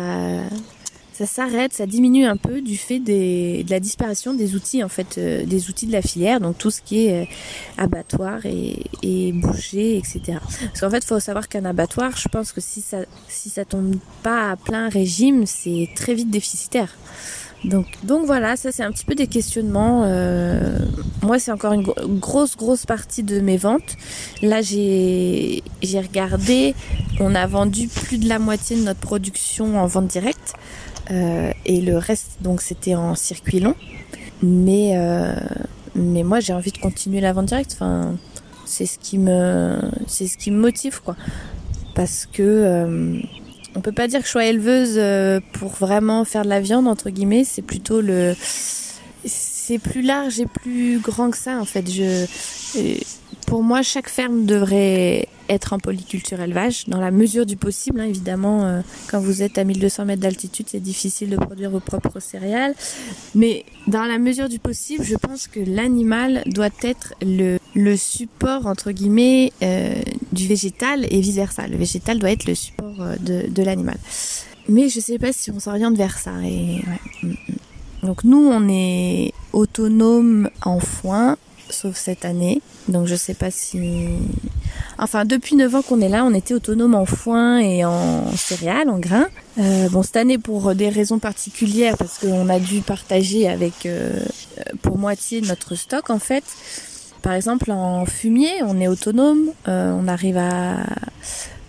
ça 1.12 1.26
s'arrête, 1.26 1.72
ça 1.72 1.86
diminue 1.86 2.26
un 2.26 2.36
peu 2.36 2.60
du 2.60 2.76
fait 2.76 3.00
de 3.00 3.68
la 3.70 3.80
disparition 3.80 4.34
des 4.34 4.54
outils 4.54 4.84
en 4.84 4.88
fait, 4.88 5.16
euh, 5.16 5.46
des 5.46 5.68
outils 5.70 5.86
de 5.86 5.92
la 5.92 6.02
filière, 6.02 6.40
donc 6.40 6.58
tout 6.58 6.70
ce 6.70 6.82
qui 6.82 7.06
est 7.06 7.22
euh, 7.22 7.26
abattoir 7.78 8.44
et, 8.44 8.84
et 9.02 9.32
boucher, 9.32 9.96
etc. 9.96 10.38
Parce 10.60 10.80
qu'en 10.80 10.90
fait, 10.90 11.04
faut 11.04 11.18
savoir 11.18 11.48
qu'un 11.48 11.64
abattoir, 11.64 12.16
je 12.16 12.28
pense 12.28 12.52
que 12.52 12.60
si 12.60 12.82
ça, 12.82 12.98
si 13.28 13.48
ça 13.48 13.64
tombe 13.64 13.96
pas 14.22 14.50
à 14.50 14.56
plein 14.56 14.88
régime, 14.90 15.46
c'est 15.46 15.88
très 15.96 16.14
vite 16.14 16.30
déficitaire. 16.30 16.94
Donc, 17.64 17.86
donc 18.04 18.26
voilà, 18.26 18.56
ça 18.56 18.70
c'est 18.70 18.82
un 18.82 18.92
petit 18.92 19.04
peu 19.04 19.14
des 19.14 19.26
questionnements. 19.26 20.04
Euh, 20.04 20.78
moi, 21.26 21.38
c'est 21.38 21.50
encore 21.50 21.72
une 21.72 21.82
grosse, 21.82 22.56
grosse 22.56 22.86
partie 22.86 23.22
de 23.22 23.40
mes 23.40 23.56
ventes. 23.56 23.96
Là, 24.42 24.62
j'ai 24.62 25.62
regardé, 25.82 26.74
on 27.20 27.34
a 27.34 27.46
vendu 27.46 27.88
plus 27.88 28.18
de 28.18 28.28
la 28.28 28.38
moitié 28.38 28.76
de 28.76 28.82
notre 28.82 29.00
production 29.00 29.78
en 29.78 29.86
vente 29.86 30.06
directe. 30.06 30.54
Euh, 31.10 31.50
et 31.64 31.80
le 31.80 31.98
reste, 31.98 32.38
donc, 32.40 32.62
c'était 32.62 32.94
en 32.94 33.14
circuit 33.14 33.60
long. 33.60 33.74
Mais, 34.42 34.92
euh, 34.96 35.34
mais 35.94 36.22
moi, 36.22 36.40
j'ai 36.40 36.52
envie 36.52 36.72
de 36.72 36.78
continuer 36.78 37.20
la 37.20 37.32
vente 37.32 37.46
directe. 37.46 37.72
Enfin, 37.74 38.14
c'est 38.64 38.86
ce 38.86 38.98
qui 38.98 39.18
me, 39.18 39.78
c'est 40.06 40.26
ce 40.26 40.36
qui 40.38 40.50
me 40.50 40.58
motive, 40.58 41.00
quoi. 41.02 41.16
Parce 41.94 42.26
que 42.30 42.42
euh, 42.42 43.18
on 43.74 43.80
peut 43.80 43.92
pas 43.92 44.08
dire 44.08 44.20
que 44.20 44.26
je 44.26 44.30
sois 44.30 44.46
éleveuse 44.46 44.96
euh, 44.96 45.40
pour 45.52 45.70
vraiment 45.70 46.24
faire 46.24 46.44
de 46.44 46.48
la 46.48 46.60
viande 46.60 46.86
entre 46.88 47.10
guillemets. 47.10 47.44
C'est 47.44 47.62
plutôt 47.62 48.00
le, 48.00 48.34
c'est 49.66 49.78
plus 49.78 50.02
large 50.02 50.38
et 50.38 50.46
plus 50.46 51.00
grand 51.00 51.30
que 51.30 51.36
ça 51.36 51.58
en 51.58 51.64
fait. 51.64 51.84
Euh, 51.98 52.26
pour 53.46 53.64
moi, 53.64 53.82
chaque 53.82 54.08
ferme 54.08 54.44
devrait 54.46 55.28
être 55.48 55.72
en 55.72 55.78
polyculture 55.78 56.40
élevage 56.40 56.84
dans 56.86 57.00
la 57.00 57.10
mesure 57.10 57.46
du 57.46 57.56
possible. 57.56 58.00
Hein, 58.00 58.04
évidemment, 58.04 58.64
euh, 58.64 58.80
quand 59.08 59.18
vous 59.18 59.42
êtes 59.42 59.58
à 59.58 59.64
1200 59.64 60.04
mètres 60.04 60.22
d'altitude, 60.22 60.66
c'est 60.68 60.80
difficile 60.80 61.30
de 61.30 61.36
produire 61.36 61.70
vos 61.70 61.80
propres 61.80 62.20
céréales. 62.20 62.74
Mais 63.34 63.64
dans 63.88 64.04
la 64.04 64.18
mesure 64.18 64.48
du 64.48 64.60
possible, 64.60 65.02
je 65.02 65.16
pense 65.16 65.48
que 65.48 65.58
l'animal 65.58 66.44
doit 66.46 66.70
être 66.82 67.14
le, 67.20 67.58
support, 67.96 68.66
entre 68.66 68.92
guillemets, 68.92 69.52
euh, 69.62 69.94
du 70.32 70.46
végétal 70.46 71.06
et 71.12 71.20
vice-versa. 71.20 71.66
Le 71.66 71.76
végétal 71.76 72.20
doit 72.20 72.30
être 72.30 72.46
le 72.46 72.54
support 72.54 72.94
de, 73.20 73.62
l'animal. 73.62 73.98
Mais 74.68 74.88
je 74.88 75.00
sais 75.00 75.18
pas 75.18 75.32
si 75.32 75.50
on 75.50 75.58
s'oriente 75.58 75.96
vers 75.96 76.18
ça. 76.18 76.32
Mm, 76.32 76.82
mm. 77.22 77.34
Donc 78.02 78.22
nous, 78.22 78.38
on 78.38 78.68
est 78.68 79.32
autonome 79.56 80.50
en 80.62 80.80
foin, 80.80 81.36
sauf 81.70 81.96
cette 81.96 82.24
année. 82.24 82.60
Donc 82.88 83.06
je 83.06 83.14
sais 83.14 83.34
pas 83.34 83.50
si... 83.50 83.78
Enfin, 84.98 85.24
depuis 85.24 85.56
9 85.56 85.74
ans 85.74 85.82
qu'on 85.82 86.00
est 86.00 86.08
là, 86.08 86.24
on 86.24 86.34
était 86.34 86.54
autonome 86.54 86.94
en 86.94 87.06
foin 87.06 87.58
et 87.58 87.84
en 87.84 88.30
céréales, 88.36 88.88
en 88.88 88.98
grains. 88.98 89.28
Euh, 89.58 89.88
bon, 89.88 90.02
cette 90.02 90.16
année, 90.16 90.38
pour 90.38 90.74
des 90.74 90.90
raisons 90.90 91.18
particulières, 91.18 91.96
parce 91.96 92.18
qu'on 92.18 92.48
a 92.48 92.58
dû 92.58 92.80
partager 92.80 93.48
avec, 93.48 93.86
euh, 93.86 94.20
pour 94.82 94.98
moitié 94.98 95.40
notre 95.40 95.74
stock, 95.74 96.10
en 96.10 96.18
fait. 96.18 96.44
Par 97.22 97.32
exemple, 97.32 97.70
en 97.72 98.04
fumier, 98.06 98.62
on 98.62 98.78
est 98.80 98.88
autonome. 98.88 99.50
Euh, 99.68 99.98
on 99.98 100.06
arrive 100.06 100.36
à, 100.36 100.84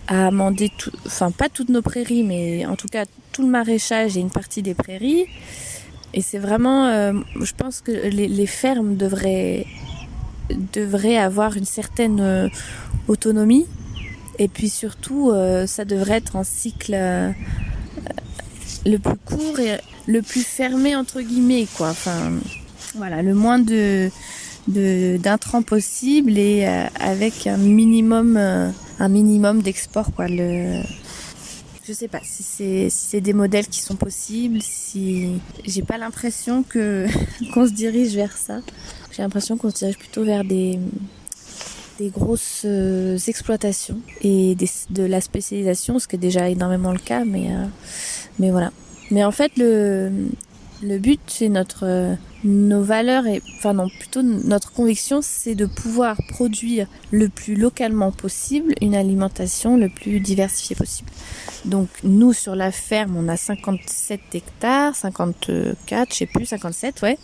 à 0.08 0.28
amender, 0.28 0.72
tout, 0.78 0.92
enfin 1.06 1.32
pas 1.32 1.50
toutes 1.50 1.70
nos 1.70 1.82
prairies, 1.82 2.24
mais 2.24 2.66
en 2.66 2.76
tout 2.76 2.88
cas 2.88 3.06
tout 3.32 3.44
le 3.44 3.50
maraîchage 3.50 4.18
et 4.18 4.20
une 4.20 4.30
partie 4.30 4.62
des 4.62 4.74
prairies. 4.74 5.26
Et 6.14 6.22
c'est 6.22 6.40
vraiment, 6.40 6.88
euh, 6.88 7.14
je 7.40 7.54
pense 7.54 7.82
que 7.82 7.92
les, 7.92 8.28
les 8.28 8.48
fermes 8.48 8.96
devraient 8.96 9.66
devrait 10.50 11.18
avoir 11.18 11.58
une 11.58 11.66
certaine 11.66 12.20
euh, 12.20 12.50
autonomie. 13.08 13.66
Et 14.40 14.48
puis 14.48 14.70
surtout, 14.70 15.32
euh, 15.32 15.66
ça 15.66 15.86
devrait 15.86 16.18
être 16.18 16.36
un 16.36 16.44
cycle 16.44 16.94
euh, 16.94 17.32
le 18.86 18.98
plus 18.98 19.18
court 19.26 19.60
et 19.60 19.78
le 20.06 20.22
plus 20.22 20.44
fermé 20.44 20.96
entre 20.96 21.22
guillemets, 21.22 21.68
quoi. 21.76 21.90
Enfin, 21.90 22.32
voilà, 22.96 23.22
le 23.22 23.34
moins 23.34 23.60
de 23.60 24.10
d'intrants 24.68 25.62
possible 25.62 26.38
et 26.38 26.66
avec 27.00 27.48
un 27.48 27.56
minimum 27.56 28.36
un 28.36 29.08
minimum 29.08 29.62
d'export, 29.62 30.12
quoi. 30.14 30.28
Le 30.28 30.82
je 31.88 31.94
sais 31.94 32.08
pas 32.10 32.20
si 32.24 32.44
c'est 32.44 32.90
si 32.90 33.22
des 33.22 33.34
modèles 33.34 33.68
qui 33.68 33.80
sont 33.80 33.96
possibles, 33.96 34.62
si 34.62 35.40
j'ai 35.64 35.84
pas 35.84 35.98
l'impression 35.98 36.64
que 36.64 37.06
qu'on 37.54 37.66
se 37.66 37.72
dirige 37.72 38.14
vers 38.14 38.36
ça. 38.36 38.60
J'ai 39.12 39.22
l'impression 39.22 39.58
qu'on 39.58 39.70
se 39.70 39.78
dirige 39.78 39.98
plutôt 39.98 40.24
vers 40.24 40.44
des 40.44 40.80
des 41.98 42.10
grosses 42.10 42.64
euh, 42.66 43.18
exploitations 43.28 44.00
et 44.22 44.56
de 44.90 45.04
la 45.04 45.20
spécialisation, 45.22 45.98
ce 45.98 46.08
qui 46.08 46.16
est 46.16 46.20
déjà 46.20 46.50
énormément 46.50 46.92
le 46.92 47.00
cas, 47.00 47.24
mais 47.26 47.48
euh, 47.52 47.66
mais 48.38 48.52
voilà. 48.52 48.72
Mais 49.10 49.24
en 49.24 49.32
fait, 49.32 49.54
le 49.56 50.12
le 50.84 50.98
but, 50.98 51.20
c'est 51.28 51.50
notre 51.50 51.86
euh, 51.86 52.16
nos 52.44 52.82
valeurs 52.82 53.26
et 53.28 53.42
enfin 53.58 53.74
non, 53.74 53.90
plutôt 53.90 54.22
notre 54.22 54.72
conviction, 54.72 55.20
c'est 55.22 55.56
de 55.56 55.66
pouvoir 55.66 56.18
produire 56.30 56.88
le 57.12 57.30
plus 57.30 57.56
localement 57.56 58.12
possible 58.12 58.74
une 58.82 58.96
alimentation 58.96 59.78
le 59.78 59.90
plus 59.90 60.20
diversifiée 60.20 60.76
possible. 60.76 61.10
Donc 61.66 61.90
nous 62.04 62.34
sur 62.34 62.56
la 62.56 62.72
ferme, 62.72 63.18
on 63.18 63.28
a 63.28 63.38
57 63.38 64.20
hectares, 64.34 64.96
54, 64.96 66.14
je 66.14 66.18
sais 66.18 66.26
plus, 66.26 66.46
57, 66.46 67.02
ouais. 67.02 67.18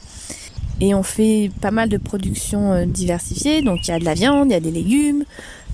Et 0.82 0.96
on 0.96 1.04
fait 1.04 1.52
pas 1.62 1.72
mal 1.72 1.90
de 1.90 1.98
productions 1.98 2.74
euh, 2.74 2.86
diversifiées. 2.86 3.62
Donc 3.62 3.88
il 3.88 3.92
y 3.92 3.94
a 3.94 4.00
de 4.00 4.06
la 4.06 4.16
viande, 4.16 4.50
il 4.50 4.54
y 4.54 4.56
a 4.56 4.60
des 4.60 4.72
légumes. 4.72 5.24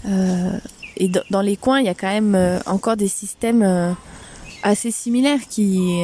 Euh, 0.05 0.51
et 0.97 1.09
dans 1.29 1.41
les 1.41 1.55
coins, 1.55 1.79
il 1.79 1.85
y 1.85 1.89
a 1.89 1.93
quand 1.93 2.11
même 2.11 2.35
euh, 2.35 2.59
encore 2.65 2.97
des 2.97 3.07
systèmes 3.07 3.95
assez 4.63 4.91
similaires 4.91 5.39
qui. 5.49 6.01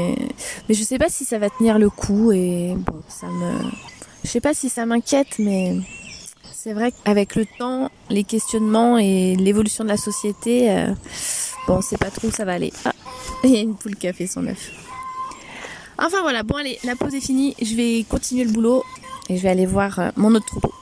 Mais 0.68 0.76
je 0.76 0.84
sais 0.84 0.98
pas 0.98 1.10
si 1.10 1.26
ça 1.26 1.40
va 1.40 1.50
tenir 1.50 1.80
le 1.80 1.90
coup. 1.90 2.32
Et 2.32 2.74
bon, 2.76 3.02
ça 3.08 3.28
me. 3.28 3.52
Je 4.24 4.30
sais 4.30 4.42
pas 4.42 4.54
si 4.54 4.70
ça 4.70 4.86
m'inquiète, 4.86 5.40
mais 5.40 5.76
c'est 6.66 6.74
vrai 6.74 6.92
qu'avec 6.92 7.36
le 7.36 7.46
temps, 7.60 7.92
les 8.10 8.24
questionnements 8.24 8.98
et 8.98 9.36
l'évolution 9.36 9.84
de 9.84 9.90
la 9.90 9.98
société, 9.98 10.72
euh, 10.72 10.88
bon, 11.68 11.76
on 11.76 11.82
sait 11.82 11.98
pas 11.98 12.10
trop 12.10 12.28
où 12.28 12.32
ça 12.32 12.44
va 12.44 12.54
aller. 12.54 12.74
Ah, 12.86 12.94
il 13.44 13.52
y 13.52 13.58
a 13.58 13.60
une 13.60 13.76
poule 13.76 13.96
qui 13.96 14.08
a 14.08 14.14
fait 14.14 14.26
son 14.26 14.48
œuf. 14.48 14.72
Enfin 16.00 16.22
voilà, 16.22 16.42
bon 16.42 16.56
allez, 16.56 16.80
la 16.84 16.96
pause 16.96 17.14
est 17.14 17.22
finie, 17.22 17.56
je 17.62 17.76
vais 17.76 18.04
continuer 18.10 18.44
le 18.44 18.52
boulot 18.52 18.84
et 19.30 19.38
je 19.38 19.44
vais 19.44 19.50
aller 19.50 19.66
voir 19.66 20.00
euh, 20.00 20.10
mon 20.16 20.34
autre 20.34 20.48
troupeau. 20.48 20.74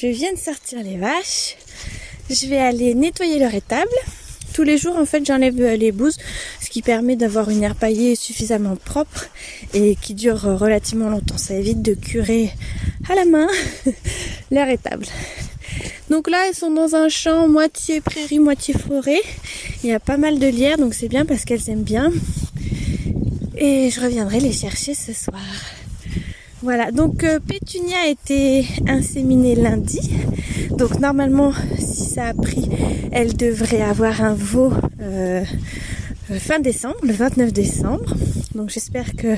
Je 0.00 0.06
viens 0.06 0.32
de 0.32 0.38
sortir 0.38 0.82
les 0.82 0.96
vaches. 0.96 1.56
Je 2.30 2.46
vais 2.46 2.58
aller 2.58 2.94
nettoyer 2.94 3.38
leur 3.38 3.52
étable. 3.54 3.90
Tous 4.52 4.62
les 4.62 4.78
jours, 4.78 4.96
en 4.96 5.04
fait, 5.04 5.24
j'enlève 5.26 5.60
euh, 5.60 5.76
les 5.76 5.92
bouses, 5.92 6.18
ce 6.60 6.68
qui 6.68 6.82
permet 6.82 7.16
d'avoir 7.16 7.50
une 7.50 7.62
aire 7.62 7.74
paillée 7.74 8.14
suffisamment 8.14 8.76
propre 8.76 9.26
et 9.74 9.96
qui 9.96 10.14
dure 10.14 10.46
euh, 10.46 10.56
relativement 10.56 11.08
longtemps. 11.08 11.38
Ça 11.38 11.54
évite 11.54 11.82
de 11.82 11.94
curer 11.94 12.52
à 13.08 13.14
la 13.14 13.24
main 13.24 13.48
leur 14.50 14.68
étable. 14.68 15.06
Donc 16.10 16.30
là, 16.30 16.46
elles 16.48 16.54
sont 16.54 16.70
dans 16.70 16.94
un 16.94 17.08
champ 17.08 17.48
moitié 17.48 18.00
prairie, 18.00 18.38
moitié 18.38 18.74
forêt. 18.74 19.20
Il 19.82 19.90
y 19.90 19.92
a 19.92 20.00
pas 20.00 20.16
mal 20.16 20.38
de 20.38 20.46
lierre, 20.46 20.78
donc 20.78 20.94
c'est 20.94 21.08
bien 21.08 21.24
parce 21.24 21.44
qu'elles 21.44 21.68
aiment 21.70 21.82
bien. 21.82 22.12
Et 23.56 23.90
je 23.90 24.00
reviendrai 24.00 24.40
les 24.40 24.52
chercher 24.52 24.94
ce 24.94 25.12
soir. 25.12 25.42
Voilà, 26.60 26.90
donc 26.90 27.22
euh, 27.22 27.38
Pétunia 27.38 27.98
a 28.04 28.08
été 28.08 28.66
inséminée 28.88 29.54
lundi. 29.54 30.10
Donc 30.70 30.98
normalement, 30.98 31.52
si 31.78 32.04
ça 32.04 32.26
a 32.26 32.34
pris, 32.34 32.68
elle 33.12 33.36
devrait 33.36 33.80
avoir 33.80 34.22
un 34.22 34.34
veau 34.34 34.72
euh, 35.00 35.44
fin 36.40 36.58
décembre, 36.58 36.96
le 37.04 37.12
29 37.12 37.52
décembre. 37.52 38.12
Donc 38.56 38.70
j'espère 38.70 39.14
que 39.14 39.36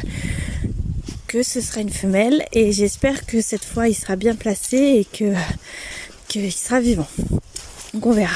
que 1.26 1.42
ce 1.42 1.60
sera 1.60 1.82
une 1.82 1.90
femelle 1.90 2.44
et 2.54 2.72
j'espère 2.72 3.24
que 3.26 3.40
cette 3.40 3.64
fois 3.64 3.86
il 3.86 3.94
sera 3.94 4.16
bien 4.16 4.34
placé 4.34 4.76
et 4.76 5.04
que 5.04 5.34
qu'il 6.26 6.50
sera 6.50 6.80
vivant. 6.80 7.06
Donc 7.92 8.06
on 8.06 8.12
verra. 8.12 8.34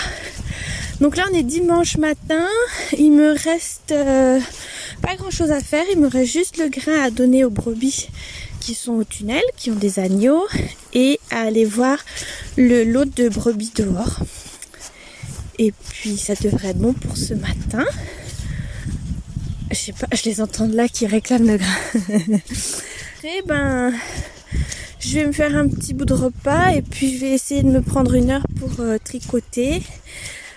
Donc 1.00 1.16
là 1.16 1.24
on 1.32 1.34
est 1.34 1.42
dimanche 1.42 1.96
matin, 1.96 2.46
il 2.98 3.12
me 3.12 3.32
reste 3.32 3.92
euh, 3.92 4.38
pas 5.00 5.16
grand 5.16 5.30
chose 5.30 5.50
à 5.50 5.60
faire, 5.60 5.84
il 5.90 5.98
me 5.98 6.06
reste 6.06 6.32
juste 6.32 6.58
le 6.58 6.68
grain 6.68 7.02
à 7.02 7.10
donner 7.10 7.44
aux 7.44 7.50
brebis 7.50 8.10
sont 8.72 8.92
au 8.92 9.04
tunnel, 9.04 9.42
qui 9.58 9.70
ont 9.70 9.76
des 9.76 9.98
agneaux, 9.98 10.46
et 10.94 11.20
à 11.30 11.40
aller 11.40 11.66
voir 11.66 11.98
le 12.56 12.84
lot 12.84 13.04
de 13.04 13.28
brebis 13.28 13.72
dehors. 13.76 14.20
Et 15.58 15.72
puis 15.90 16.16
ça 16.16 16.34
devrait 16.34 16.68
être 16.68 16.78
bon 16.78 16.94
pour 16.94 17.18
ce 17.18 17.34
matin. 17.34 17.84
Je 19.70 19.76
sais 19.76 19.92
pas, 19.92 20.06
je 20.12 20.22
les 20.24 20.40
entends 20.40 20.68
là 20.68 20.88
qui 20.88 21.06
réclament 21.06 21.46
le 21.46 21.58
grain. 21.58 22.38
Après, 23.16 23.42
ben, 23.46 23.92
je 25.00 25.18
vais 25.18 25.26
me 25.26 25.32
faire 25.32 25.54
un 25.54 25.68
petit 25.68 25.92
bout 25.92 26.06
de 26.06 26.14
repas 26.14 26.72
et 26.72 26.80
puis 26.82 27.14
je 27.14 27.20
vais 27.20 27.32
essayer 27.32 27.62
de 27.62 27.68
me 27.68 27.82
prendre 27.82 28.14
une 28.14 28.30
heure 28.30 28.46
pour 28.58 28.80
euh, 28.80 28.96
tricoter. 29.02 29.82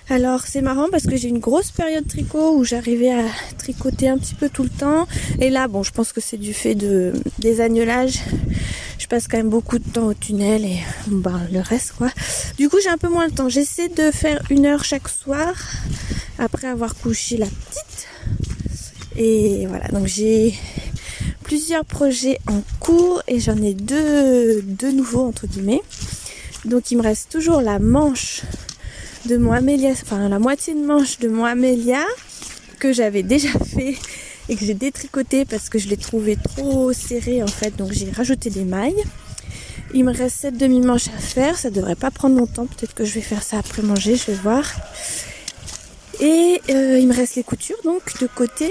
Alors 0.09 0.43
c'est 0.47 0.61
marrant 0.61 0.87
parce 0.89 1.05
que 1.05 1.17
j'ai 1.17 1.27
une 1.27 1.39
grosse 1.39 1.71
période 1.71 2.07
tricot 2.07 2.55
où 2.55 2.63
j'arrivais 2.63 3.11
à 3.11 3.25
tricoter 3.57 4.07
un 4.07 4.17
petit 4.17 4.35
peu 4.35 4.47
tout 4.47 4.63
le 4.63 4.69
temps. 4.69 5.05
Et 5.41 5.49
là, 5.49 5.67
bon, 5.67 5.83
je 5.83 5.91
pense 5.91 6.13
que 6.13 6.21
c'est 6.21 6.37
du 6.37 6.53
fait 6.53 6.75
de 6.75 7.11
des 7.39 7.59
agnelages. 7.59 8.19
Je 8.99 9.07
passe 9.07 9.27
quand 9.27 9.37
même 9.37 9.49
beaucoup 9.49 9.79
de 9.79 9.89
temps 9.89 10.07
au 10.07 10.13
tunnel 10.13 10.63
et 10.63 10.79
ben, 11.07 11.41
le 11.51 11.59
reste 11.59 11.93
quoi. 11.97 12.09
Du 12.57 12.69
coup, 12.69 12.77
j'ai 12.81 12.89
un 12.89 12.97
peu 12.97 13.09
moins 13.09 13.27
de 13.27 13.33
temps. 13.33 13.49
J'essaie 13.49 13.89
de 13.89 14.11
faire 14.11 14.41
une 14.49 14.65
heure 14.65 14.85
chaque 14.85 15.09
soir 15.09 15.53
après 16.39 16.67
avoir 16.67 16.95
couché 16.95 17.35
la 17.35 17.47
petite. 17.47 18.07
Et 19.17 19.65
voilà, 19.67 19.89
donc 19.89 20.07
j'ai 20.07 20.53
plusieurs 21.43 21.83
projets 21.83 22.39
en 22.47 22.61
cours 22.79 23.23
et 23.27 23.41
j'en 23.41 23.57
ai 23.57 23.73
deux, 23.73 24.61
deux 24.61 24.91
nouveaux 24.93 25.27
entre 25.27 25.47
guillemets. 25.47 25.81
Donc 26.63 26.91
il 26.91 26.97
me 26.97 27.03
reste 27.03 27.29
toujours 27.29 27.61
la 27.61 27.79
manche 27.79 28.43
de 29.27 29.35
mon 29.35 29.51
Amélia, 29.51 29.91
enfin 29.91 30.29
la 30.29 30.39
moitié 30.39 30.73
de 30.73 30.85
manche 30.85 31.19
de 31.19 31.27
mon 31.27 31.43
Amélia 31.43 32.03
que 32.79 32.93
j'avais 32.93 33.23
déjà 33.23 33.49
fait 33.75 33.95
et 34.47 34.55
que 34.55 34.65
j'ai 34.65 34.73
détricoté 34.73 35.43
parce 35.43 35.67
que 35.67 35.77
je 35.77 35.89
l'ai 35.89 35.97
trouvé 35.97 36.37
trop 36.37 36.93
serré 36.93 37.43
en 37.43 37.47
fait 37.47 37.75
donc 37.75 37.91
j'ai 37.91 38.09
rajouté 38.09 38.49
des 38.49 38.63
mailles. 38.63 39.03
Il 39.93 40.05
me 40.05 40.13
reste 40.13 40.37
cette 40.37 40.57
demi-manche 40.57 41.07
à 41.09 41.19
faire, 41.19 41.57
ça 41.57 41.69
devrait 41.69 41.95
pas 41.95 42.11
prendre 42.11 42.37
longtemps, 42.37 42.67
peut-être 42.67 42.93
que 42.93 43.05
je 43.05 43.13
vais 43.13 43.21
faire 43.21 43.43
ça 43.43 43.57
après 43.57 43.81
manger, 43.81 44.15
je 44.15 44.31
vais 44.31 44.37
voir. 44.37 44.65
Et 46.19 46.61
euh, 46.69 46.97
il 46.99 47.07
me 47.07 47.13
reste 47.13 47.35
les 47.35 47.43
coutures 47.43 47.81
donc 47.83 48.19
de 48.21 48.27
côté. 48.27 48.69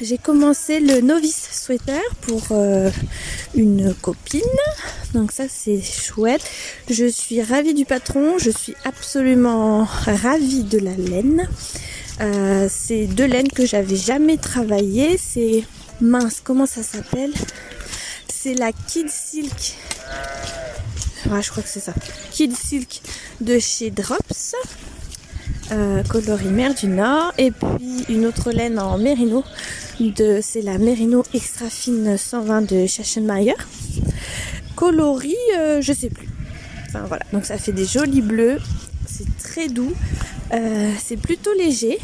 J'ai 0.00 0.18
commencé 0.18 0.78
le 0.78 1.00
novice 1.00 1.48
sweater 1.52 2.02
pour 2.20 2.42
euh, 2.50 2.90
une 3.54 3.94
copine. 3.94 4.42
Donc 5.14 5.32
ça 5.32 5.44
c'est 5.48 5.80
chouette. 5.80 6.44
Je 6.90 7.06
suis 7.06 7.42
ravie 7.42 7.72
du 7.72 7.86
patron. 7.86 8.36
Je 8.38 8.50
suis 8.50 8.74
absolument 8.84 9.84
ravie 9.84 10.64
de 10.64 10.78
la 10.78 10.94
laine. 10.94 11.48
Euh, 12.20 12.68
c'est 12.70 13.06
de 13.06 13.24
laine 13.24 13.48
que 13.48 13.64
j'avais 13.64 13.96
jamais 13.96 14.36
travaillé. 14.36 15.16
C'est 15.16 15.64
mince. 16.02 16.42
Comment 16.44 16.66
ça 16.66 16.82
s'appelle? 16.82 17.32
C'est 18.28 18.54
la 18.54 18.72
Kid 18.72 19.08
Silk. 19.08 19.76
Ouais, 21.30 21.42
je 21.42 21.50
crois 21.50 21.62
que 21.62 21.70
c'est 21.70 21.80
ça. 21.80 21.94
Kid 22.32 22.54
Silk 22.54 23.00
de 23.40 23.58
chez 23.58 23.90
Drops 23.90 24.54
euh, 25.72 26.02
coloris 26.04 26.48
mer 26.48 26.74
du 26.74 26.86
Nord 26.86 27.32
et 27.38 27.50
puis 27.50 28.04
une 28.08 28.26
autre 28.26 28.52
laine 28.52 28.78
en 28.78 28.98
mérino 28.98 29.42
de 29.98 30.40
c'est 30.42 30.62
la 30.62 30.78
mérino 30.78 31.24
extra 31.34 31.68
fine 31.68 32.16
120 32.16 32.62
de 32.62 32.86
Schachenmayer. 32.86 33.54
Coloris 34.76 35.34
euh, 35.56 35.80
je 35.80 35.92
sais 35.92 36.10
plus. 36.10 36.28
Enfin 36.88 37.04
voilà. 37.08 37.24
Donc 37.32 37.44
ça 37.44 37.58
fait 37.58 37.72
des 37.72 37.84
jolis 37.84 38.22
bleus. 38.22 38.58
C'est 39.06 39.26
très 39.38 39.68
doux. 39.68 39.92
Euh, 40.52 40.92
c'est 41.02 41.16
plutôt 41.16 41.52
léger. 41.54 41.98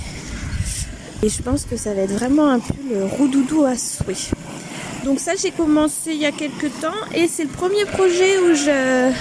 Et 1.23 1.29
je 1.29 1.43
pense 1.43 1.65
que 1.65 1.77
ça 1.77 1.95
va 1.95 2.03
être 2.03 2.13
vraiment 2.13 2.51
un 2.51 2.59
peu 2.59 2.75
le 2.93 3.05
roudoudou 3.05 3.65
à 3.65 3.77
souhait. 3.77 4.17
Donc 5.05 5.21
ça 5.21 5.33
j'ai 5.41 5.51
commencé 5.51 6.13
il 6.13 6.19
y 6.19 6.27
a 6.27 6.33
quelques 6.33 6.71
temps 6.81 6.91
et 7.15 7.29
c'est 7.29 7.45
le 7.45 7.51
premier 7.51 7.85
projet 7.85 8.39
où 8.39 8.55
je 8.55 9.13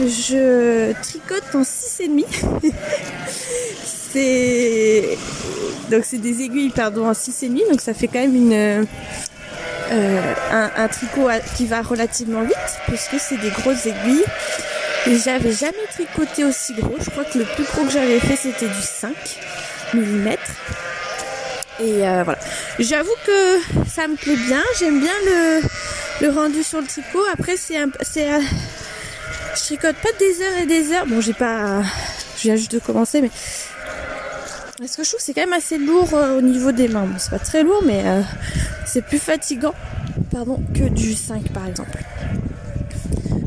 je 0.00 0.92
tricote 1.02 1.54
en 1.54 1.62
6,5. 1.62 2.24
c'est 4.12 5.18
donc 5.90 6.04
c'est 6.04 6.18
des 6.18 6.42
aiguilles 6.42 6.70
pardon 6.70 7.08
en 7.08 7.12
6,5 7.12 7.68
donc 7.70 7.80
ça 7.80 7.94
fait 7.94 8.08
quand 8.08 8.20
même 8.20 8.34
une 8.34 8.86
euh, 9.92 10.32
un, 10.50 10.70
un, 10.76 10.88
tricot 10.88 11.28
qui 11.56 11.66
va 11.66 11.82
relativement 11.82 12.42
vite 12.42 12.56
puisque 12.86 13.18
c'est 13.18 13.36
des 13.36 13.50
grosses 13.50 13.86
aiguilles. 13.86 14.24
Et 15.06 15.18
j'avais 15.18 15.52
jamais 15.52 15.74
tricoté 15.90 16.44
aussi 16.44 16.72
gros. 16.74 16.96
Je 16.98 17.10
crois 17.10 17.24
que 17.24 17.38
le 17.38 17.44
plus 17.44 17.64
gros 17.64 17.84
que 17.84 17.90
j'avais 17.90 18.18
fait 18.18 18.36
c'était 18.36 18.66
du 18.66 18.80
5 18.80 19.14
mm. 19.92 20.28
Et 21.80 22.08
euh, 22.08 22.22
voilà. 22.24 22.38
J'avoue 22.78 23.14
que 23.26 23.58
ça 23.86 24.08
me 24.08 24.16
plaît 24.16 24.36
bien. 24.36 24.62
J'aime 24.78 25.00
bien 25.00 25.12
le, 26.22 26.30
rendu 26.30 26.62
sur 26.62 26.80
le 26.80 26.86
tricot. 26.86 27.22
Après 27.32 27.56
c'est 27.56 27.76
c'est 28.00 28.28
je 29.64 29.74
tricote 29.74 29.96
pas 29.96 30.10
des 30.18 30.42
heures 30.42 30.62
et 30.62 30.66
des 30.66 30.92
heures. 30.92 31.06
Bon, 31.06 31.20
j'ai 31.22 31.32
pas. 31.32 31.82
Je 32.36 32.42
viens 32.42 32.56
juste 32.56 32.72
de 32.72 32.78
commencer, 32.78 33.22
mais. 33.22 33.30
Est-ce 34.82 34.96
que 34.96 35.04
je 35.04 35.08
trouve 35.08 35.20
que 35.20 35.24
c'est 35.24 35.32
quand 35.32 35.42
même 35.42 35.52
assez 35.54 35.78
lourd 35.78 36.12
euh, 36.12 36.38
au 36.38 36.42
niveau 36.42 36.72
des 36.72 36.88
mains. 36.88 37.06
Bon, 37.06 37.14
c'est 37.18 37.30
pas 37.30 37.38
très 37.38 37.62
lourd, 37.62 37.82
mais 37.86 38.02
euh, 38.04 38.20
c'est 38.84 39.02
plus 39.02 39.18
fatigant 39.18 39.74
pardon, 40.30 40.60
que 40.74 40.88
du 40.88 41.14
5 41.14 41.52
par 41.52 41.66
exemple. 41.66 41.98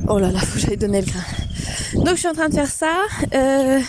Oh 0.08 0.18
là 0.18 0.32
là, 0.32 0.40
faut 0.40 0.56
que 0.56 0.66
j'aille 0.66 0.78
donner 0.78 1.02
le 1.02 1.08
grain. 1.08 2.04
Donc 2.06 2.16
je 2.16 2.20
suis 2.20 2.28
en 2.28 2.34
train 2.34 2.50
de 2.50 2.54
faire 2.54 2.72
ça. 2.72 2.94
Euh, 3.34 3.80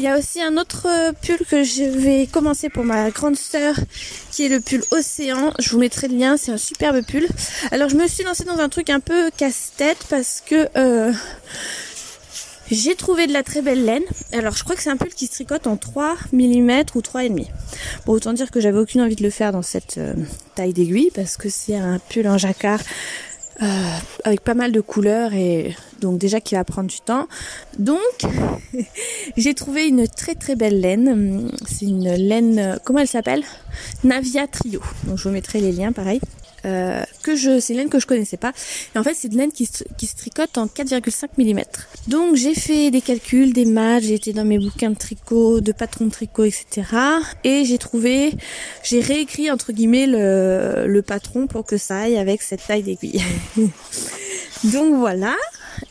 il 0.00 0.04
y 0.04 0.08
a 0.08 0.16
aussi 0.16 0.40
un 0.40 0.56
autre 0.56 0.88
pull 1.20 1.44
que 1.46 1.62
je 1.62 1.82
vais 1.82 2.26
commencer 2.26 2.70
pour 2.70 2.84
ma 2.84 3.10
grande 3.10 3.36
sœur 3.36 3.74
qui 4.30 4.46
est 4.46 4.48
le 4.48 4.58
pull 4.58 4.82
Océan. 4.92 5.52
Je 5.58 5.68
vous 5.68 5.78
mettrai 5.78 6.08
le 6.08 6.16
lien, 6.16 6.38
c'est 6.38 6.52
un 6.52 6.56
superbe 6.56 7.02
pull. 7.04 7.28
Alors 7.70 7.90
je 7.90 7.96
me 7.96 8.08
suis 8.08 8.24
lancée 8.24 8.44
dans 8.44 8.60
un 8.60 8.70
truc 8.70 8.88
un 8.88 9.00
peu 9.00 9.30
casse-tête 9.36 10.06
parce 10.08 10.42
que 10.46 10.66
euh, 10.78 11.12
j'ai 12.70 12.94
trouvé 12.94 13.26
de 13.26 13.34
la 13.34 13.42
très 13.42 13.60
belle 13.60 13.84
laine. 13.84 14.04
Alors 14.32 14.56
je 14.56 14.64
crois 14.64 14.74
que 14.74 14.80
c'est 14.80 14.88
un 14.88 14.96
pull 14.96 15.10
qui 15.10 15.26
se 15.26 15.32
tricote 15.32 15.66
en 15.66 15.76
3 15.76 16.16
mm 16.32 16.70
ou 16.94 17.00
3,5. 17.00 17.48
Bon 18.06 18.14
autant 18.14 18.32
dire 18.32 18.50
que 18.50 18.58
j'avais 18.58 18.78
aucune 18.78 19.02
envie 19.02 19.16
de 19.16 19.22
le 19.22 19.30
faire 19.30 19.52
dans 19.52 19.60
cette 19.60 19.98
euh, 19.98 20.14
taille 20.54 20.72
d'aiguille 20.72 21.10
parce 21.14 21.36
que 21.36 21.50
c'est 21.50 21.76
un 21.76 21.98
pull 21.98 22.26
en 22.26 22.38
jacquard 22.38 22.80
euh, 23.62 23.66
avec 24.24 24.40
pas 24.40 24.54
mal 24.54 24.72
de 24.72 24.80
couleurs 24.80 25.34
et 25.34 25.76
donc 26.00 26.18
déjà 26.18 26.40
qui 26.40 26.54
va 26.54 26.64
prendre 26.64 26.88
du 26.88 27.00
temps. 27.00 27.28
Donc 27.78 27.98
j'ai 29.36 29.54
trouvé 29.54 29.86
une 29.86 30.08
très 30.08 30.34
très 30.34 30.56
belle 30.56 30.80
laine. 30.80 31.50
C'est 31.66 31.86
une 31.86 32.10
laine, 32.10 32.78
comment 32.84 33.00
elle 33.00 33.08
s'appelle? 33.08 33.44
Navia 34.04 34.46
Trio. 34.46 34.80
Donc 35.04 35.18
je 35.18 35.24
vous 35.24 35.34
mettrai 35.34 35.60
les 35.60 35.72
liens 35.72 35.92
pareil. 35.92 36.20
Euh, 36.64 37.02
que 37.22 37.36
je, 37.36 37.58
c'est 37.60 37.72
une 37.72 37.78
laine 37.78 37.88
que 37.88 37.98
je 37.98 38.06
connaissais 38.06 38.36
pas. 38.36 38.52
Et 38.94 38.98
en 38.98 39.02
fait, 39.02 39.14
c'est 39.14 39.28
une 39.28 39.38
laine 39.38 39.52
qui 39.52 39.66
se, 39.66 39.84
qui 39.96 40.06
se 40.06 40.16
tricote 40.16 40.58
en 40.58 40.66
4,5 40.66 41.28
mm. 41.38 41.62
Donc, 42.08 42.36
j'ai 42.36 42.54
fait 42.54 42.90
des 42.90 43.00
calculs, 43.00 43.52
des 43.52 43.64
maths, 43.64 44.04
j'ai 44.04 44.14
été 44.14 44.32
dans 44.32 44.44
mes 44.44 44.58
bouquins 44.58 44.90
de 44.90 44.96
tricot, 44.96 45.60
de 45.60 45.72
patron 45.72 46.06
de 46.06 46.10
tricot, 46.10 46.44
etc. 46.44 46.82
Et 47.44 47.64
j'ai 47.64 47.78
trouvé, 47.78 48.34
j'ai 48.82 49.00
réécrit 49.00 49.50
entre 49.50 49.72
guillemets 49.72 50.06
le, 50.06 50.86
le 50.86 51.02
patron 51.02 51.46
pour 51.46 51.64
que 51.64 51.76
ça 51.76 52.00
aille 52.00 52.18
avec 52.18 52.42
cette 52.42 52.66
taille 52.66 52.82
d'aiguille. 52.82 53.22
Donc 54.64 54.94
voilà. 54.96 55.34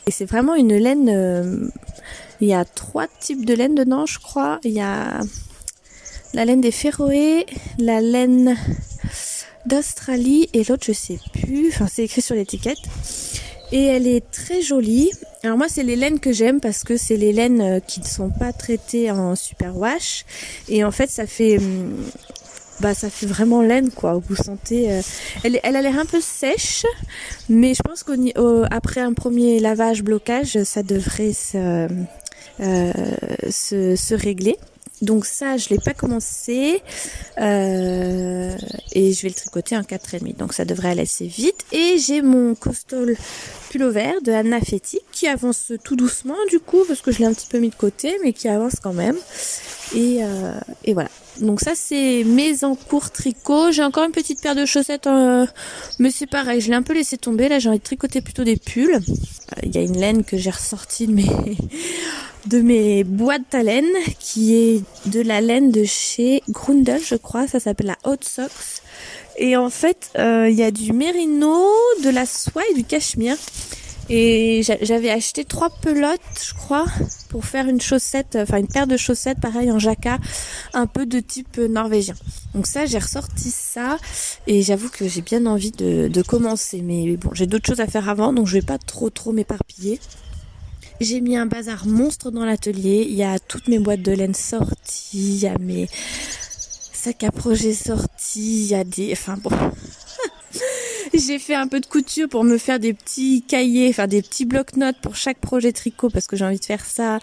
Et 0.06 0.12
c'est 0.12 0.26
vraiment 0.26 0.56
une 0.56 0.76
laine. 0.76 1.10
Euh, 1.10 1.68
il 2.42 2.48
y 2.48 2.54
a 2.54 2.64
trois 2.64 3.08
types 3.08 3.46
de 3.46 3.54
laine 3.54 3.76
dedans, 3.76 4.06
je 4.06 4.20
crois. 4.20 4.60
Il 4.64 4.72
y 4.72 4.82
a 4.82 5.20
la 6.34 6.46
laine 6.46 6.62
des 6.62 6.72
Féroé, 6.72 7.46
la 7.80 8.02
laine 8.02 8.56
d'Australie 9.70 10.50
et 10.54 10.64
l'autre 10.64 10.84
je 10.86 10.94
sais 10.94 11.20
plus, 11.32 11.70
enfin 11.70 11.88
c'est 11.92 12.04
écrit 12.04 12.22
sur 12.22 12.36
l'étiquette. 12.36 12.80
Et 13.72 13.84
elle 13.84 14.08
est 14.08 14.30
très 14.32 14.64
jolie. 14.64 15.12
Alors 15.44 15.58
moi 15.58 15.68
c'est 15.70 15.84
les 15.84 15.96
laines 15.96 16.20
que 16.20 16.34
j'aime 16.34 16.60
parce 16.60 16.84
que 16.84 16.98
c'est 16.98 17.18
les 17.18 17.32
laines 17.32 17.62
euh, 17.62 17.80
qui 17.80 18.00
ne 18.00 18.06
sont 18.06 18.32
pas 18.32 18.52
traitées 18.52 19.12
en 19.12 19.36
superwash 19.36 20.26
et 20.68 20.84
en 20.84 20.92
fait 20.92 21.10
ça 21.10 21.28
fait 21.28 21.60
hum, 21.60 21.96
bah 22.80 22.96
ça 22.96 23.10
fait 23.10 23.28
vraiment 23.28 23.62
laine 23.62 23.92
quoi. 23.92 24.20
Vous 24.28 24.36
sentez, 24.36 24.92
euh, 24.92 25.02
elle, 25.44 25.60
elle 25.64 25.76
a 25.76 25.82
l'air 25.82 26.00
un 26.00 26.06
peu 26.06 26.20
sèche, 26.20 26.86
mais 27.48 27.74
je 27.74 27.82
pense 27.84 28.04
qu'après 28.04 29.02
un 29.02 29.14
premier 29.14 29.60
lavage 29.60 30.02
blocage, 30.04 30.64
ça 30.64 30.82
devrait 30.82 31.34
se, 31.34 31.88
euh, 32.60 32.94
se 33.52 34.14
régler. 34.16 34.58
Donc 35.02 35.26
ça, 35.26 35.58
je 35.58 35.70
l'ai 35.70 35.78
pas 35.78 35.94
commencé 35.94 36.82
euh, 37.40 38.56
et 38.92 39.14
je 39.14 39.22
vais 39.22 39.30
le 39.30 39.34
tricoter 39.34 39.78
en 39.78 39.82
4,5. 39.82 40.36
Donc 40.38 40.54
ça 40.54 40.66
devrait 40.66 40.90
aller 40.90 41.04
assez 41.04 41.28
vite. 41.28 41.66
Et 41.72 41.98
j'ai 42.00 42.22
mon 42.22 42.56
costol 42.56 43.16
pull 43.72 43.88
vert 43.88 44.22
de 44.22 44.32
Anna 44.32 44.60
Fetti 44.60 45.00
qui 45.12 45.28
avance 45.28 45.72
tout 45.84 45.96
doucement 45.96 46.36
du 46.50 46.60
coup 46.60 46.84
parce 46.88 47.02
que 47.02 47.12
je 47.12 47.20
l'ai 47.20 47.26
un 47.26 47.34
petit 47.34 47.48
peu 47.48 47.60
mis 47.60 47.70
de 47.70 47.76
côté 47.76 48.18
mais 48.24 48.34
qui 48.34 48.48
avance 48.48 48.76
quand 48.82 48.94
même. 48.94 49.18
Et, 49.96 50.20
euh, 50.22 50.60
et 50.84 50.94
voilà. 50.94 51.10
Donc 51.40 51.62
ça 51.62 51.72
c'est 51.76 52.24
mes 52.26 52.64
encours 52.64 53.12
tricot. 53.12 53.72
J'ai 53.72 53.84
encore 53.84 54.04
une 54.04 54.12
petite 54.12 54.42
paire 54.42 54.56
de 54.56 54.66
chaussettes, 54.66 55.08
euh, 55.08 55.46
mais 55.98 56.12
c'est 56.12 56.28
pareil, 56.28 56.60
je 56.60 56.70
l'ai 56.70 56.76
un 56.76 56.82
peu 56.82 56.94
laissé 56.94 57.18
tomber. 57.18 57.48
Là 57.48 57.60
j'ai 57.60 57.70
envie 57.70 57.80
de 57.80 57.84
tricoter 57.84 58.22
plutôt 58.22 58.44
des 58.44 58.58
pulls. 58.58 58.96
Euh, 58.96 59.60
il 59.64 59.74
y 59.74 59.78
a 59.78 59.82
une 59.82 59.98
laine 59.98 60.24
que 60.24 60.38
j'ai 60.38 60.50
ressortie 60.50 61.08
de 61.08 61.14
mes 61.14 61.28
de 62.46 62.62
mes 62.62 63.04
boîtes 63.04 63.54
à 63.54 63.64
laine 63.64 63.86
qui 64.20 64.56
est 64.56 64.84
de 65.06 65.22
la 65.22 65.42
laine 65.42 65.72
de 65.72 65.84
chez 65.84 66.42
Grundel 66.50 67.02
je 67.04 67.16
crois. 67.16 67.48
Ça 67.48 67.60
s'appelle 67.60 67.88
la 67.88 68.10
Hot 68.10 68.18
Socks. 68.22 68.82
Et 69.38 69.56
en 69.58 69.70
fait 69.70 70.12
euh, 70.18 70.50
il 70.50 70.56
y 70.56 70.64
a 70.64 70.72
du 70.72 70.94
mérino, 70.94 71.66
de 72.04 72.10
la 72.10 72.26
soie 72.26 72.64
et 72.72 72.74
du 72.74 72.84
cachemire. 72.84 73.38
Et 74.12 74.64
j'avais 74.64 75.12
acheté 75.12 75.46
trois 75.46 75.70
pelotes, 75.70 76.20
je 76.44 76.56
crois, 76.56 76.86
pour 77.30 77.46
faire 77.46 77.68
une 77.68 77.80
chaussette, 77.80 78.40
enfin 78.42 78.58
une 78.58 78.68
paire 78.68 78.88
de 78.88 78.98
chaussettes, 78.98 79.40
pareil 79.40 79.72
en 79.72 79.78
jacquard, 79.78 80.18
un 80.74 80.88
peu 80.88 81.06
de 81.06 81.20
type 81.20 81.60
norvégien. 81.60 82.16
Donc 82.56 82.66
ça, 82.66 82.88
j'ai 82.88 82.98
ressorti 82.98 83.52
ça 83.52 84.00
et 84.48 84.64
j'avoue 84.64 84.90
que 84.90 85.08
j'ai 85.08 85.22
bien 85.22 85.46
envie 85.46 85.70
de, 85.70 86.08
de 86.08 86.22
commencer. 86.24 86.82
Mais 86.82 87.18
bon, 87.18 87.30
j'ai 87.34 87.46
d'autres 87.46 87.68
choses 87.68 87.82
à 87.82 87.88
faire 87.88 88.10
avant, 88.10 88.34
donc 88.34 88.48
je 88.48 88.54
vais 88.54 88.66
pas 88.66 88.80
trop 88.80 89.12
trop 89.12 89.32
m'éparpiller. 89.32 90.00
J'ai 91.02 91.22
mis 91.22 91.38
un 91.38 91.46
bazar 91.46 91.86
monstre 91.86 92.30
dans 92.30 92.46
l'atelier. 92.46 93.06
Il 93.10 93.16
y 93.16 93.24
a 93.24 93.40
toutes 93.40 93.68
mes 93.68 93.80
boîtes 93.80 94.02
de 94.02 94.12
laine 94.12 94.34
sorties, 94.34 95.36
il 95.36 95.40
y 95.40 95.48
a 95.48 95.58
mes 95.58 95.88
sacs 96.94 97.24
à 97.24 97.32
projet 97.32 97.74
sortis, 97.74 98.64
il 98.64 98.68
y 98.68 98.76
a 98.76 98.84
des, 98.84 99.14
enfin 99.14 99.38
bon. 99.38 99.52
j'ai 101.14 101.40
fait 101.40 101.56
un 101.56 101.68
peu 101.68 101.80
de 101.80 101.86
couture 101.86 102.28
pour 102.28 102.44
me 102.44 102.58
faire 102.58 102.80
des 102.80 102.94
petits 102.94 103.44
cahiers, 103.48 103.90
enfin 103.90 104.08
des 104.08 104.22
petits 104.22 104.46
blocs-notes 104.46 104.98
pour 105.02 105.16
chaque 105.16 105.40
projet 105.40 105.72
tricot 105.72 106.10
parce 106.10 106.28
que 106.28 106.36
j'ai 106.36 106.44
envie 106.44 106.60
de 106.60 106.66
faire 106.66 106.86
ça. 106.86 107.20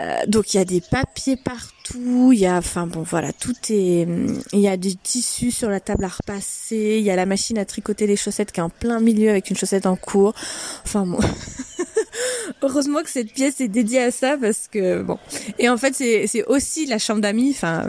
Euh, 0.00 0.18
donc 0.26 0.54
il 0.54 0.58
y 0.58 0.60
a 0.60 0.64
des 0.64 0.80
papiers 0.80 1.36
partout, 1.36 2.30
il 2.32 2.38
y 2.38 2.46
a, 2.46 2.56
enfin 2.56 2.86
bon 2.86 3.02
voilà, 3.02 3.32
tout 3.32 3.54
est, 3.70 4.06
il 4.52 4.60
y 4.60 4.68
a 4.68 4.76
du 4.76 4.96
tissu 4.96 5.50
sur 5.50 5.68
la 5.68 5.80
table 5.80 6.04
à 6.04 6.08
repasser, 6.08 6.98
il 6.98 7.04
y 7.04 7.10
a 7.10 7.16
la 7.16 7.26
machine 7.26 7.58
à 7.58 7.64
tricoter 7.64 8.06
les 8.06 8.14
chaussettes 8.14 8.52
qui 8.52 8.60
est 8.60 8.62
en 8.62 8.70
plein 8.70 9.00
milieu 9.00 9.30
avec 9.30 9.50
une 9.50 9.56
chaussette 9.56 9.86
en 9.86 9.96
cours. 9.96 10.34
Enfin 10.84 11.04
bon, 11.04 11.18
heureusement 12.62 13.02
que 13.02 13.10
cette 13.10 13.32
pièce 13.32 13.60
est 13.60 13.68
dédiée 13.68 14.02
à 14.02 14.10
ça 14.12 14.36
parce 14.36 14.68
que 14.68 15.02
bon. 15.02 15.18
Et 15.58 15.68
en 15.68 15.76
fait 15.76 15.94
c'est 15.96 16.44
aussi 16.44 16.86
la 16.86 16.98
chambre 16.98 17.20
d'amis, 17.20 17.50
enfin 17.50 17.88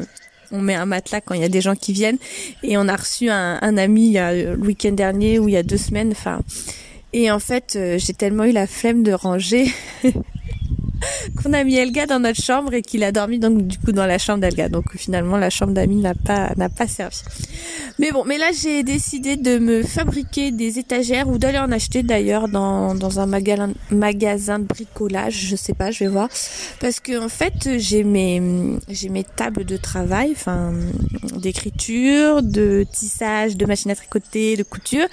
on 0.51 0.61
met 0.61 0.73
un 0.73 0.87
matelas 0.87 1.21
quand 1.21 1.35
il 1.35 1.41
y 1.41 1.45
a 1.45 1.49
des 1.49 1.61
gens 1.61 1.75
qui 1.75 1.93
viennent. 1.93 2.17
Et 2.63 2.75
on 2.79 2.87
a 2.87 2.95
reçu 2.95 3.29
un, 3.29 3.59
un 3.61 3.77
ami 3.77 4.13
le 4.13 4.55
week-end 4.55 4.93
dernier 4.93 5.37
ou 5.37 5.47
il 5.47 5.53
y 5.53 5.57
a 5.57 5.63
deux 5.63 5.77
semaines. 5.77 6.11
Enfin, 6.11 6.41
et 7.11 7.31
en 7.31 7.39
fait, 7.39 7.75
euh, 7.75 7.97
j'ai 7.97 8.13
tellement 8.13 8.45
eu 8.45 8.51
la 8.51 8.67
flemme 8.67 9.03
de 9.03 9.13
ranger 9.13 9.67
qu'on 11.41 11.53
a 11.53 11.63
mis 11.63 11.75
Elga 11.75 12.05
dans 12.05 12.19
notre 12.19 12.41
chambre 12.41 12.73
et 12.73 12.81
qu'il 12.81 13.03
a 13.03 13.11
dormi 13.11 13.39
donc 13.39 13.67
du 13.67 13.77
coup 13.77 13.91
dans 13.91 14.05
la 14.05 14.17
chambre 14.17 14.39
d'Elga. 14.39 14.69
Donc 14.69 14.95
finalement 14.95 15.37
la 15.37 15.49
chambre 15.49 15.73
d'amis 15.73 16.01
n'a 16.01 16.13
pas 16.15 16.51
n'a 16.57 16.69
pas 16.69 16.87
servi. 16.87 17.21
Mais 17.97 18.11
bon, 18.11 18.23
mais 18.25 18.37
là 18.37 18.51
j'ai 18.51 18.83
décidé 18.83 19.35
de 19.35 19.59
me 19.59 19.83
fabriquer 19.83 20.51
des 20.51 20.79
étagères 20.79 21.27
ou 21.27 21.37
d'aller 21.37 21.59
en 21.59 21.71
acheter 21.71 22.03
d'ailleurs 22.03 22.47
dans, 22.47 22.95
dans 22.95 23.19
un 23.19 23.25
magasin 23.25 23.73
magasin 23.91 24.59
de 24.59 24.65
bricolage, 24.65 25.47
je 25.47 25.55
sais 25.55 25.73
pas, 25.73 25.91
je 25.91 26.03
vais 26.03 26.09
voir 26.09 26.29
parce 26.79 26.99
que 26.99 27.23
en 27.23 27.29
fait, 27.29 27.77
j'ai 27.77 28.03
mes 28.03 28.41
j'ai 28.87 29.09
mes 29.09 29.23
tables 29.23 29.65
de 29.65 29.77
travail, 29.77 30.29
enfin 30.31 30.73
d'écriture, 31.37 32.41
de 32.41 32.85
tissage, 32.91 33.57
de 33.57 33.65
machine 33.65 33.91
à 33.91 33.95
tricoter, 33.95 34.55
de 34.55 34.63
couture, 34.63 35.07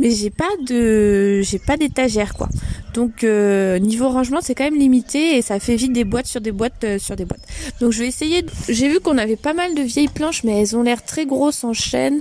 mais 0.00 0.10
j'ai 0.10 0.30
pas 0.30 0.50
de 0.66 1.40
j'ai 1.42 1.58
pas 1.58 1.76
d'étagère 1.76 2.34
quoi. 2.34 2.48
Donc 2.94 3.24
euh, 3.24 3.78
niveau 3.78 4.08
rangement, 4.08 4.40
c'est 4.40 4.54
quand 4.54 4.64
même 4.64 4.78
limité 4.78 5.27
et 5.36 5.42
ça 5.42 5.60
fait 5.60 5.76
vite 5.76 5.92
des 5.92 6.04
boîtes 6.04 6.26
sur 6.26 6.40
des 6.40 6.52
boîtes 6.52 6.84
euh, 6.84 6.98
sur 6.98 7.16
des 7.16 7.24
boîtes. 7.24 7.42
Donc 7.80 7.92
je 7.92 8.00
vais 8.00 8.08
essayer. 8.08 8.44
J'ai 8.68 8.88
vu 8.88 9.00
qu'on 9.00 9.18
avait 9.18 9.36
pas 9.36 9.54
mal 9.54 9.74
de 9.74 9.82
vieilles 9.82 10.08
planches, 10.08 10.44
mais 10.44 10.60
elles 10.60 10.76
ont 10.76 10.82
l'air 10.82 11.04
très 11.04 11.26
grosses 11.26 11.64
en 11.64 11.72
chaîne. 11.72 12.20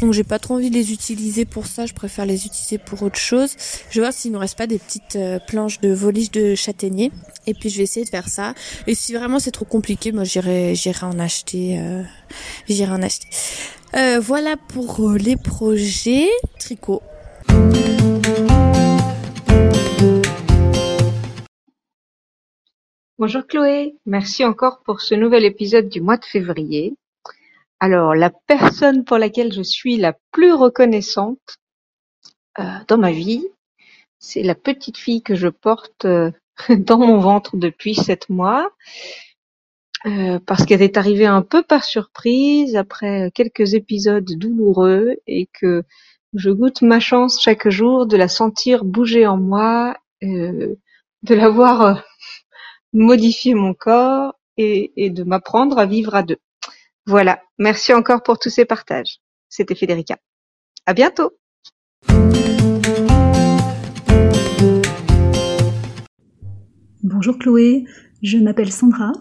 Donc 0.00 0.12
j'ai 0.12 0.24
pas 0.24 0.38
trop 0.38 0.54
envie 0.54 0.70
de 0.70 0.74
les 0.74 0.92
utiliser 0.92 1.44
pour 1.44 1.66
ça. 1.66 1.86
Je 1.86 1.94
préfère 1.94 2.26
les 2.26 2.46
utiliser 2.46 2.78
pour 2.78 3.02
autre 3.02 3.18
chose. 3.18 3.50
Je 3.90 3.96
vais 3.96 4.06
voir 4.06 4.12
s'il 4.12 4.32
nous 4.32 4.38
reste 4.38 4.56
pas 4.56 4.66
des 4.66 4.78
petites 4.78 5.16
euh, 5.16 5.38
planches 5.38 5.80
de 5.80 5.92
volige 5.92 6.30
de 6.30 6.54
châtaignier. 6.54 7.12
Et 7.46 7.54
puis 7.54 7.70
je 7.70 7.78
vais 7.78 7.84
essayer 7.84 8.04
de 8.04 8.10
faire 8.10 8.28
ça. 8.28 8.54
Et 8.86 8.94
si 8.94 9.14
vraiment 9.14 9.38
c'est 9.38 9.50
trop 9.50 9.64
compliqué, 9.64 10.12
moi 10.12 10.24
j'irai 10.24 10.74
j'irai 10.74 11.06
en 11.06 11.18
acheter. 11.18 11.80
j'irai 12.68 12.92
en 12.92 13.02
acheter. 13.02 13.28
voilà 14.20 14.56
pour 14.56 15.12
les 15.12 15.36
projets 15.36 16.28
tricot. 16.58 17.02
Bonjour 23.20 23.44
Chloé, 23.48 23.96
merci 24.06 24.44
encore 24.44 24.80
pour 24.84 25.00
ce 25.00 25.16
nouvel 25.16 25.44
épisode 25.44 25.88
du 25.88 26.00
mois 26.00 26.18
de 26.18 26.24
février. 26.24 26.94
Alors, 27.80 28.14
la 28.14 28.30
personne 28.30 29.04
pour 29.04 29.18
laquelle 29.18 29.52
je 29.52 29.62
suis 29.62 29.96
la 29.96 30.14
plus 30.30 30.52
reconnaissante 30.52 31.56
euh, 32.60 32.62
dans 32.86 32.96
ma 32.96 33.10
vie, 33.10 33.44
c'est 34.20 34.44
la 34.44 34.54
petite 34.54 34.96
fille 34.96 35.20
que 35.24 35.34
je 35.34 35.48
porte 35.48 36.04
euh, 36.04 36.30
dans 36.78 36.98
mon 36.98 37.18
ventre 37.18 37.56
depuis 37.56 37.96
sept 37.96 38.28
mois, 38.28 38.70
euh, 40.06 40.38
parce 40.46 40.64
qu'elle 40.64 40.82
est 40.82 40.96
arrivée 40.96 41.26
un 41.26 41.42
peu 41.42 41.64
par 41.64 41.82
surprise 41.82 42.76
après 42.76 43.32
quelques 43.34 43.74
épisodes 43.74 44.30
douloureux 44.30 45.16
et 45.26 45.48
que 45.54 45.82
je 46.34 46.50
goûte 46.50 46.82
ma 46.82 47.00
chance 47.00 47.42
chaque 47.42 47.68
jour 47.68 48.06
de 48.06 48.16
la 48.16 48.28
sentir 48.28 48.84
bouger 48.84 49.26
en 49.26 49.38
moi, 49.38 49.96
de 50.22 50.76
la 51.22 51.48
voir 51.48 52.04
modifier 52.92 53.54
mon 53.54 53.74
corps 53.74 54.34
et, 54.56 55.10
de 55.10 55.22
m'apprendre 55.24 55.78
à 55.78 55.86
vivre 55.86 56.14
à 56.14 56.22
deux. 56.22 56.38
Voilà, 57.06 57.40
merci 57.58 57.92
encore 57.94 58.22
pour 58.22 58.38
tous 58.38 58.50
ces 58.50 58.64
partages. 58.64 59.20
C'était 59.48 59.74
Federica. 59.74 60.18
À 60.86 60.94
bientôt. 60.94 61.32
Bonjour 67.02 67.38
Chloé, 67.38 67.84
je 68.22 68.38
m'appelle 68.38 68.72
Sandra. 68.72 69.12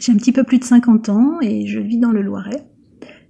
J'ai 0.00 0.12
un 0.12 0.16
petit 0.16 0.32
peu 0.32 0.44
plus 0.44 0.58
de 0.58 0.64
50 0.64 1.08
ans 1.10 1.40
et 1.40 1.66
je 1.66 1.78
vis 1.78 1.98
dans 1.98 2.10
le 2.10 2.22
Loiret. 2.22 2.66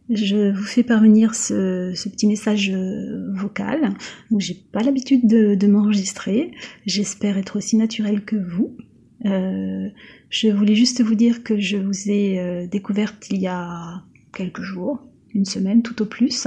Je 0.08 0.52
vous 0.52 0.64
fais 0.64 0.82
parvenir 0.82 1.34
ce, 1.34 1.92
petit 2.08 2.26
message 2.26 2.70
euh, 2.70 3.32
vocal. 3.34 3.94
j'ai 4.38 4.54
pas 4.72 4.82
l'habitude 4.82 5.26
de, 5.26 5.66
m'enregistrer. 5.66 6.52
J'espère 6.86 7.38
être 7.38 7.56
aussi 7.56 7.76
naturelle 7.76 8.24
que 8.24 8.36
vous. 8.36 8.76
Euh, 9.24 9.88
je 10.30 10.48
voulais 10.48 10.74
juste 10.74 11.02
vous 11.02 11.14
dire 11.14 11.42
que 11.42 11.58
je 11.58 11.76
vous 11.76 12.10
ai 12.10 12.40
euh, 12.40 12.66
découverte 12.66 13.28
il 13.30 13.40
y 13.40 13.46
a 13.46 14.02
quelques 14.34 14.62
jours, 14.62 15.00
une 15.34 15.44
semaine 15.44 15.82
tout 15.82 16.02
au 16.02 16.06
plus. 16.06 16.46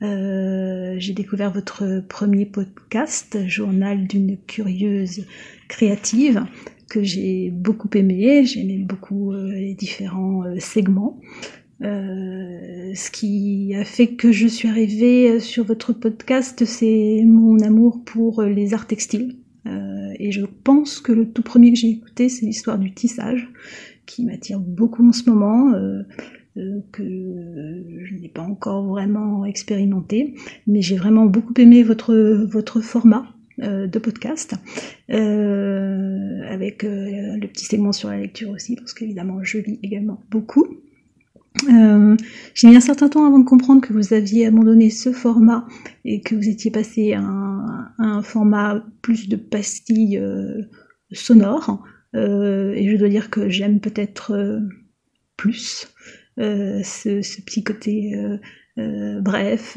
j'ai 0.00 1.12
découvert 1.12 1.52
votre 1.52 2.02
premier 2.08 2.46
podcast, 2.46 3.38
Journal 3.46 4.06
d'une 4.06 4.36
curieuse 4.36 5.26
créative, 5.68 6.44
que 6.88 7.02
j'ai 7.02 7.50
beaucoup 7.50 7.90
aimé. 7.94 8.44
J'ai 8.44 8.60
aimé 8.60 8.78
beaucoup 8.78 9.32
les 9.32 9.74
différents 9.74 10.44
segments. 10.58 11.20
Euh, 11.82 12.92
ce 12.94 13.10
qui 13.10 13.72
a 13.76 13.84
fait 13.84 14.08
que 14.08 14.32
je 14.32 14.48
suis 14.48 14.68
arrivée 14.68 15.38
sur 15.38 15.64
votre 15.64 15.92
podcast, 15.92 16.64
c'est 16.64 17.22
mon 17.24 17.60
amour 17.60 18.02
pour 18.04 18.42
les 18.42 18.74
arts 18.74 18.86
textiles. 18.86 19.36
Euh, 19.66 19.97
et 20.18 20.32
je 20.32 20.44
pense 20.44 21.00
que 21.00 21.12
le 21.12 21.30
tout 21.30 21.42
premier 21.42 21.72
que 21.72 21.78
j'ai 21.78 21.90
écouté, 21.90 22.28
c'est 22.28 22.46
l'histoire 22.46 22.78
du 22.78 22.92
tissage, 22.92 23.48
qui 24.06 24.24
m'attire 24.24 24.60
beaucoup 24.60 25.06
en 25.06 25.12
ce 25.12 25.28
moment, 25.28 25.72
euh, 25.74 26.02
que 26.92 27.04
je 27.04 28.14
n'ai 28.14 28.28
pas 28.28 28.42
encore 28.42 28.86
vraiment 28.86 29.44
expérimenté. 29.44 30.34
Mais 30.66 30.82
j'ai 30.82 30.96
vraiment 30.96 31.26
beaucoup 31.26 31.54
aimé 31.58 31.82
votre, 31.82 32.14
votre 32.44 32.80
format 32.80 33.26
de 33.58 33.98
podcast, 33.98 34.54
avec 35.08 36.82
le 36.84 37.46
petit 37.46 37.64
segment 37.64 37.92
sur 37.92 38.08
la 38.08 38.18
lecture 38.18 38.50
aussi, 38.50 38.76
parce 38.76 38.94
qu'évidemment 38.94 39.42
je 39.42 39.58
lis 39.58 39.78
également 39.82 40.20
beaucoup. 40.30 40.66
Euh, 41.68 42.16
j'ai 42.54 42.68
mis 42.68 42.76
un 42.76 42.80
certain 42.80 43.08
temps 43.08 43.26
avant 43.26 43.38
de 43.38 43.44
comprendre 43.44 43.80
que 43.80 43.92
vous 43.92 44.12
aviez 44.14 44.46
abandonné 44.46 44.90
ce 44.90 45.12
format 45.12 45.66
et 46.04 46.20
que 46.20 46.34
vous 46.34 46.48
étiez 46.48 46.70
passé 46.70 47.14
à 47.14 47.20
un, 47.20 48.22
format 48.22 48.84
plus 49.02 49.28
de 49.28 49.36
pastilles 49.36 50.18
euh, 50.18 50.62
sonores. 51.12 51.82
Euh, 52.14 52.72
et 52.72 52.90
je 52.90 52.96
dois 52.96 53.08
dire 53.08 53.30
que 53.30 53.48
j'aime 53.48 53.80
peut-être 53.80 54.60
plus 55.36 55.92
ce, 56.36 57.40
petit 57.40 57.64
côté 57.64 58.14
bref, 58.76 59.76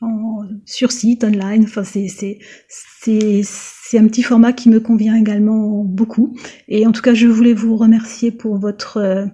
en, 0.00 0.40
sur 0.64 0.92
site, 0.92 1.24
online. 1.24 1.64
Enfin, 1.64 1.84
c'est, 1.84 2.08
c'est, 2.08 2.38
c'est, 2.68 3.40
c'est 3.44 3.98
un 3.98 4.06
petit 4.06 4.22
format 4.22 4.52
qui 4.52 4.68
me 4.68 4.80
convient 4.80 5.16
également 5.16 5.84
beaucoup. 5.84 6.36
Et 6.68 6.86
en 6.86 6.92
tout 6.92 7.02
cas, 7.02 7.14
je 7.14 7.26
voulais 7.26 7.54
vous 7.54 7.76
remercier 7.76 8.30
pour 8.30 8.58
votre 8.58 9.30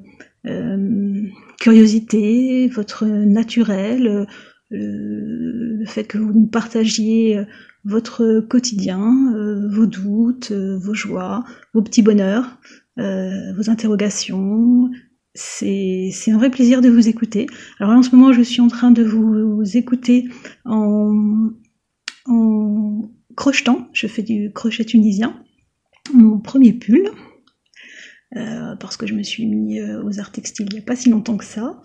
euh, 0.47 1.27
curiosité, 1.61 2.69
votre 2.69 3.07
naturel, 3.07 4.07
euh, 4.07 4.27
le 4.73 5.85
fait 5.87 6.05
que 6.05 6.19
vous 6.19 6.33
nous 6.33 6.47
partagiez 6.47 7.39
euh, 7.39 7.45
votre 7.85 8.41
quotidien, 8.41 9.35
vos 9.71 9.85
doutes, 9.85 10.53
vos 10.53 10.95
joies, 10.95 11.45
vos 11.75 11.83
petits 11.83 12.01
bonheurs, 12.01 12.59
vos 12.97 13.69
interrogations. 13.69 14.91
C'est 15.35 16.13
un 16.29 16.37
vrai 16.39 16.51
plaisir 16.51 16.81
de 16.81 16.89
vous 16.89 17.09
écouter. 17.09 17.47
Alors 17.81 17.93
en 17.93 18.03
ce 18.03 18.15
moment, 18.15 18.33
je 18.33 18.43
suis 18.43 18.61
en 18.61 18.69
train 18.69 18.93
de 18.93 19.03
vous, 19.03 19.63
écouter 19.77 20.29
en, 20.65 21.51
en 22.27 23.03
crochetant. 23.37 23.89
Je 23.93 24.07
fais 24.07 24.23
du 24.23 24.53
crochet 24.53 24.85
tunisien. 24.85 25.43
Mon 26.13 26.39
premier 26.39 26.73
pull, 26.73 27.11
euh, 28.37 28.77
parce 28.77 28.97
que 28.97 29.07
je 29.07 29.15
me 29.15 29.23
suis 29.23 29.47
mis 29.47 29.81
euh, 29.81 30.05
aux 30.05 30.21
arts 30.21 30.33
textiles 30.33 30.67
il 30.71 30.75
n'y 30.75 30.81
a 30.81 30.85
pas 30.85 30.97
si 30.97 31.09
longtemps 31.09 31.37
que 31.37 31.45
ça. 31.45 31.81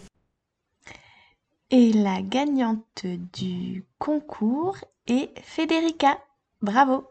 Et 1.70 1.92
la 1.92 2.20
gagnante 2.20 3.07
du 3.33 3.85
concours 3.98 4.76
est 5.07 5.30
Federica. 5.44 6.18
Bravo 6.62 7.04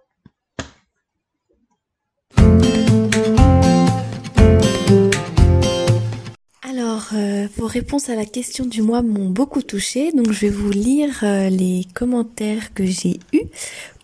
euh, 7.16 7.48
vos 7.58 7.68
réponses 7.68 8.10
à 8.10 8.16
la 8.16 8.26
question 8.26 8.66
du 8.66 8.82
mois 8.82 9.02
m'ont 9.02 9.30
beaucoup 9.30 9.62
touché, 9.62 10.12
donc 10.12 10.32
je 10.32 10.40
vais 10.42 10.50
vous 10.50 10.72
lire 10.72 11.20
euh, 11.24 11.50
les 11.50 11.86
commentaires 11.94 12.74
que 12.74 12.86
j'ai 12.86 13.20
eus 13.34 13.44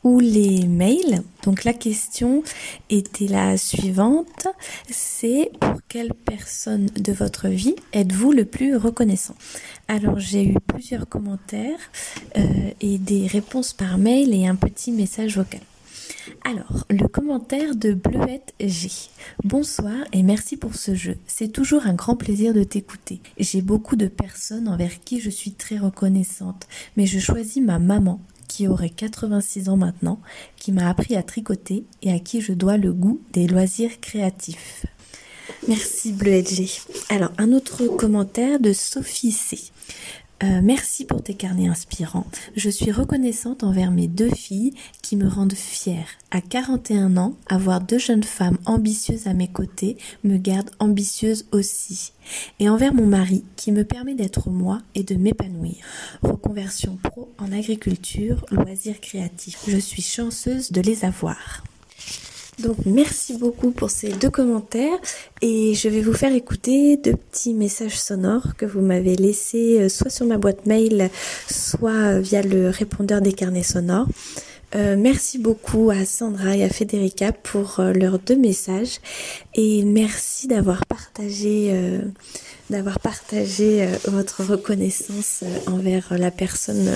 ou 0.03 0.19
les 0.19 0.65
mails. 0.65 1.23
Donc 1.43 1.63
la 1.63 1.73
question 1.73 2.43
était 2.89 3.27
la 3.27 3.57
suivante, 3.57 4.47
c'est 4.89 5.51
pour 5.59 5.81
quelle 5.87 6.13
personne 6.13 6.87
de 6.95 7.11
votre 7.11 7.47
vie 7.47 7.75
êtes-vous 7.93 8.31
le 8.31 8.45
plus 8.45 8.75
reconnaissant? 8.75 9.35
Alors 9.87 10.19
j'ai 10.19 10.45
eu 10.45 10.55
plusieurs 10.67 11.07
commentaires 11.07 11.91
euh, 12.37 12.41
et 12.81 12.97
des 12.97 13.27
réponses 13.27 13.73
par 13.73 13.97
mail 13.97 14.33
et 14.33 14.47
un 14.47 14.55
petit 14.55 14.91
message 14.91 15.37
vocal. 15.37 15.61
Alors, 16.43 16.85
le 16.89 17.07
commentaire 17.07 17.75
de 17.75 17.93
Bleuette 17.93 18.53
G. 18.59 18.89
Bonsoir 19.43 19.95
et 20.13 20.23
merci 20.23 20.57
pour 20.57 20.75
ce 20.75 20.95
jeu. 20.95 21.17
C'est 21.27 21.51
toujours 21.51 21.85
un 21.85 21.93
grand 21.93 22.15
plaisir 22.15 22.53
de 22.53 22.63
t'écouter. 22.63 23.21
J'ai 23.37 23.61
beaucoup 23.61 23.95
de 23.95 24.07
personnes 24.07 24.67
envers 24.67 25.01
qui 25.01 25.19
je 25.19 25.29
suis 25.29 25.51
très 25.51 25.77
reconnaissante, 25.77 26.67
mais 26.97 27.05
je 27.05 27.19
choisis 27.19 27.61
ma 27.63 27.79
maman, 27.79 28.19
qui 28.47 28.67
aurait 28.67 28.89
86 28.89 29.69
ans 29.69 29.77
maintenant, 29.77 30.19
qui 30.57 30.71
m'a 30.71 30.89
appris 30.89 31.15
à 31.15 31.23
tricoter 31.23 31.85
et 32.01 32.11
à 32.11 32.19
qui 32.19 32.41
je 32.41 32.53
dois 32.53 32.77
le 32.77 32.93
goût 32.93 33.21
des 33.33 33.47
loisirs 33.47 33.99
créatifs. 34.01 34.85
Merci 35.67 36.13
Bleuette 36.13 36.53
G. 36.53 36.69
Alors, 37.09 37.31
un 37.37 37.51
autre 37.53 37.85
commentaire 37.87 38.59
de 38.59 38.73
Sophie 38.73 39.31
C. 39.31 39.59
Euh, 40.41 40.61
merci 40.63 41.05
pour 41.05 41.21
tes 41.21 41.33
carnets 41.33 41.67
inspirants. 41.67 42.25
Je 42.55 42.69
suis 42.69 42.91
reconnaissante 42.91 43.63
envers 43.63 43.91
mes 43.91 44.07
deux 44.07 44.29
filles 44.29 44.73
qui 45.01 45.17
me 45.17 45.27
rendent 45.27 45.53
fière. 45.53 46.07
À 46.31 46.39
41 46.39 47.17
ans, 47.17 47.35
avoir 47.49 47.81
deux 47.81 47.97
jeunes 47.97 48.23
femmes 48.23 48.57
ambitieuses 48.65 49.27
à 49.27 49.33
mes 49.33 49.49
côtés 49.49 49.97
me 50.23 50.37
garde 50.37 50.69
ambitieuse 50.79 51.45
aussi. 51.51 52.13
Et 52.59 52.69
envers 52.69 52.93
mon 52.93 53.05
mari 53.05 53.43
qui 53.57 53.73
me 53.73 53.83
permet 53.83 54.15
d'être 54.15 54.49
moi 54.49 54.79
et 54.95 55.03
de 55.03 55.15
m'épanouir. 55.15 55.75
Reconversion 56.21 56.97
pro 57.03 57.29
en 57.37 57.51
agriculture, 57.51 58.45
loisirs 58.49 59.01
créatifs. 59.01 59.63
Je 59.67 59.77
suis 59.77 60.01
chanceuse 60.03 60.71
de 60.71 60.79
les 60.79 61.03
avoir. 61.03 61.63
Donc 62.59 62.75
merci 62.85 63.37
beaucoup 63.37 63.71
pour 63.71 63.89
ces 63.89 64.09
deux 64.09 64.29
commentaires 64.29 64.99
et 65.41 65.73
je 65.75 65.87
vais 65.87 66.01
vous 66.01 66.13
faire 66.13 66.33
écouter 66.33 66.97
deux 66.97 67.15
petits 67.15 67.53
messages 67.53 67.97
sonores 67.97 68.55
que 68.57 68.65
vous 68.65 68.81
m'avez 68.81 69.15
laissés 69.15 69.79
euh, 69.79 69.89
soit 69.89 70.09
sur 70.09 70.25
ma 70.25 70.37
boîte 70.37 70.65
mail, 70.65 71.09
soit 71.49 72.19
via 72.19 72.41
le 72.41 72.69
répondeur 72.69 73.21
des 73.21 73.31
carnets 73.31 73.63
sonores. 73.63 74.07
Euh, 74.75 74.97
merci 74.97 75.37
beaucoup 75.37 75.89
à 75.89 76.03
Sandra 76.03 76.57
et 76.57 76.63
à 76.63 76.69
Federica 76.69 77.31
pour 77.31 77.79
euh, 77.79 77.93
leurs 77.93 78.19
deux 78.19 78.35
messages 78.35 78.99
et 79.55 79.83
merci 79.83 80.47
d'avoir 80.47 80.85
partagé 80.85 81.73
d'avoir 82.69 82.99
partagé 82.99 83.87
votre 84.05 84.43
reconnaissance 84.43 85.43
envers 85.65 86.15
la 86.19 86.29
personne 86.29 86.91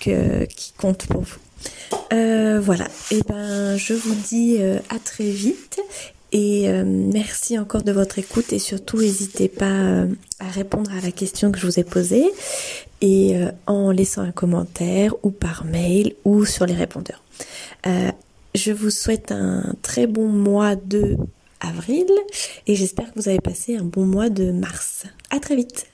que, 0.00 0.44
qui 0.46 0.72
compte 0.78 1.06
pour 1.06 1.20
vous. 1.20 1.43
Euh, 2.14 2.60
voilà, 2.60 2.86
et 3.10 3.20
ben 3.26 3.76
je 3.76 3.92
vous 3.92 4.14
dis 4.14 4.58
euh, 4.60 4.78
à 4.88 5.00
très 5.00 5.28
vite 5.30 5.80
et 6.30 6.68
euh, 6.68 6.84
merci 6.86 7.58
encore 7.58 7.82
de 7.82 7.90
votre 7.90 8.20
écoute 8.20 8.52
et 8.52 8.60
surtout 8.60 8.98
n'hésitez 8.98 9.48
pas 9.48 10.04
à 10.38 10.48
répondre 10.48 10.92
à 10.92 11.00
la 11.00 11.10
question 11.10 11.50
que 11.50 11.58
je 11.58 11.66
vous 11.66 11.80
ai 11.80 11.84
posée 11.84 12.24
et 13.00 13.36
en 13.66 13.90
laissant 13.90 14.22
un 14.22 14.30
commentaire 14.30 15.12
ou 15.24 15.30
par 15.30 15.64
mail 15.64 16.14
ou 16.24 16.44
sur 16.44 16.66
les 16.66 16.74
répondeurs. 16.74 17.22
je 17.84 18.72
vous 18.72 18.90
souhaite 18.90 19.32
un 19.32 19.74
très 19.82 20.06
bon 20.06 20.28
mois 20.28 20.76
de 20.76 21.16
avril 21.60 22.06
et 22.68 22.76
j'espère 22.76 23.12
que 23.12 23.18
vous 23.18 23.28
avez 23.28 23.40
passé 23.40 23.76
un 23.76 23.84
bon 23.84 24.06
mois 24.06 24.28
de 24.28 24.52
mars. 24.52 25.04
À 25.30 25.40
très 25.40 25.56
vite. 25.56 25.86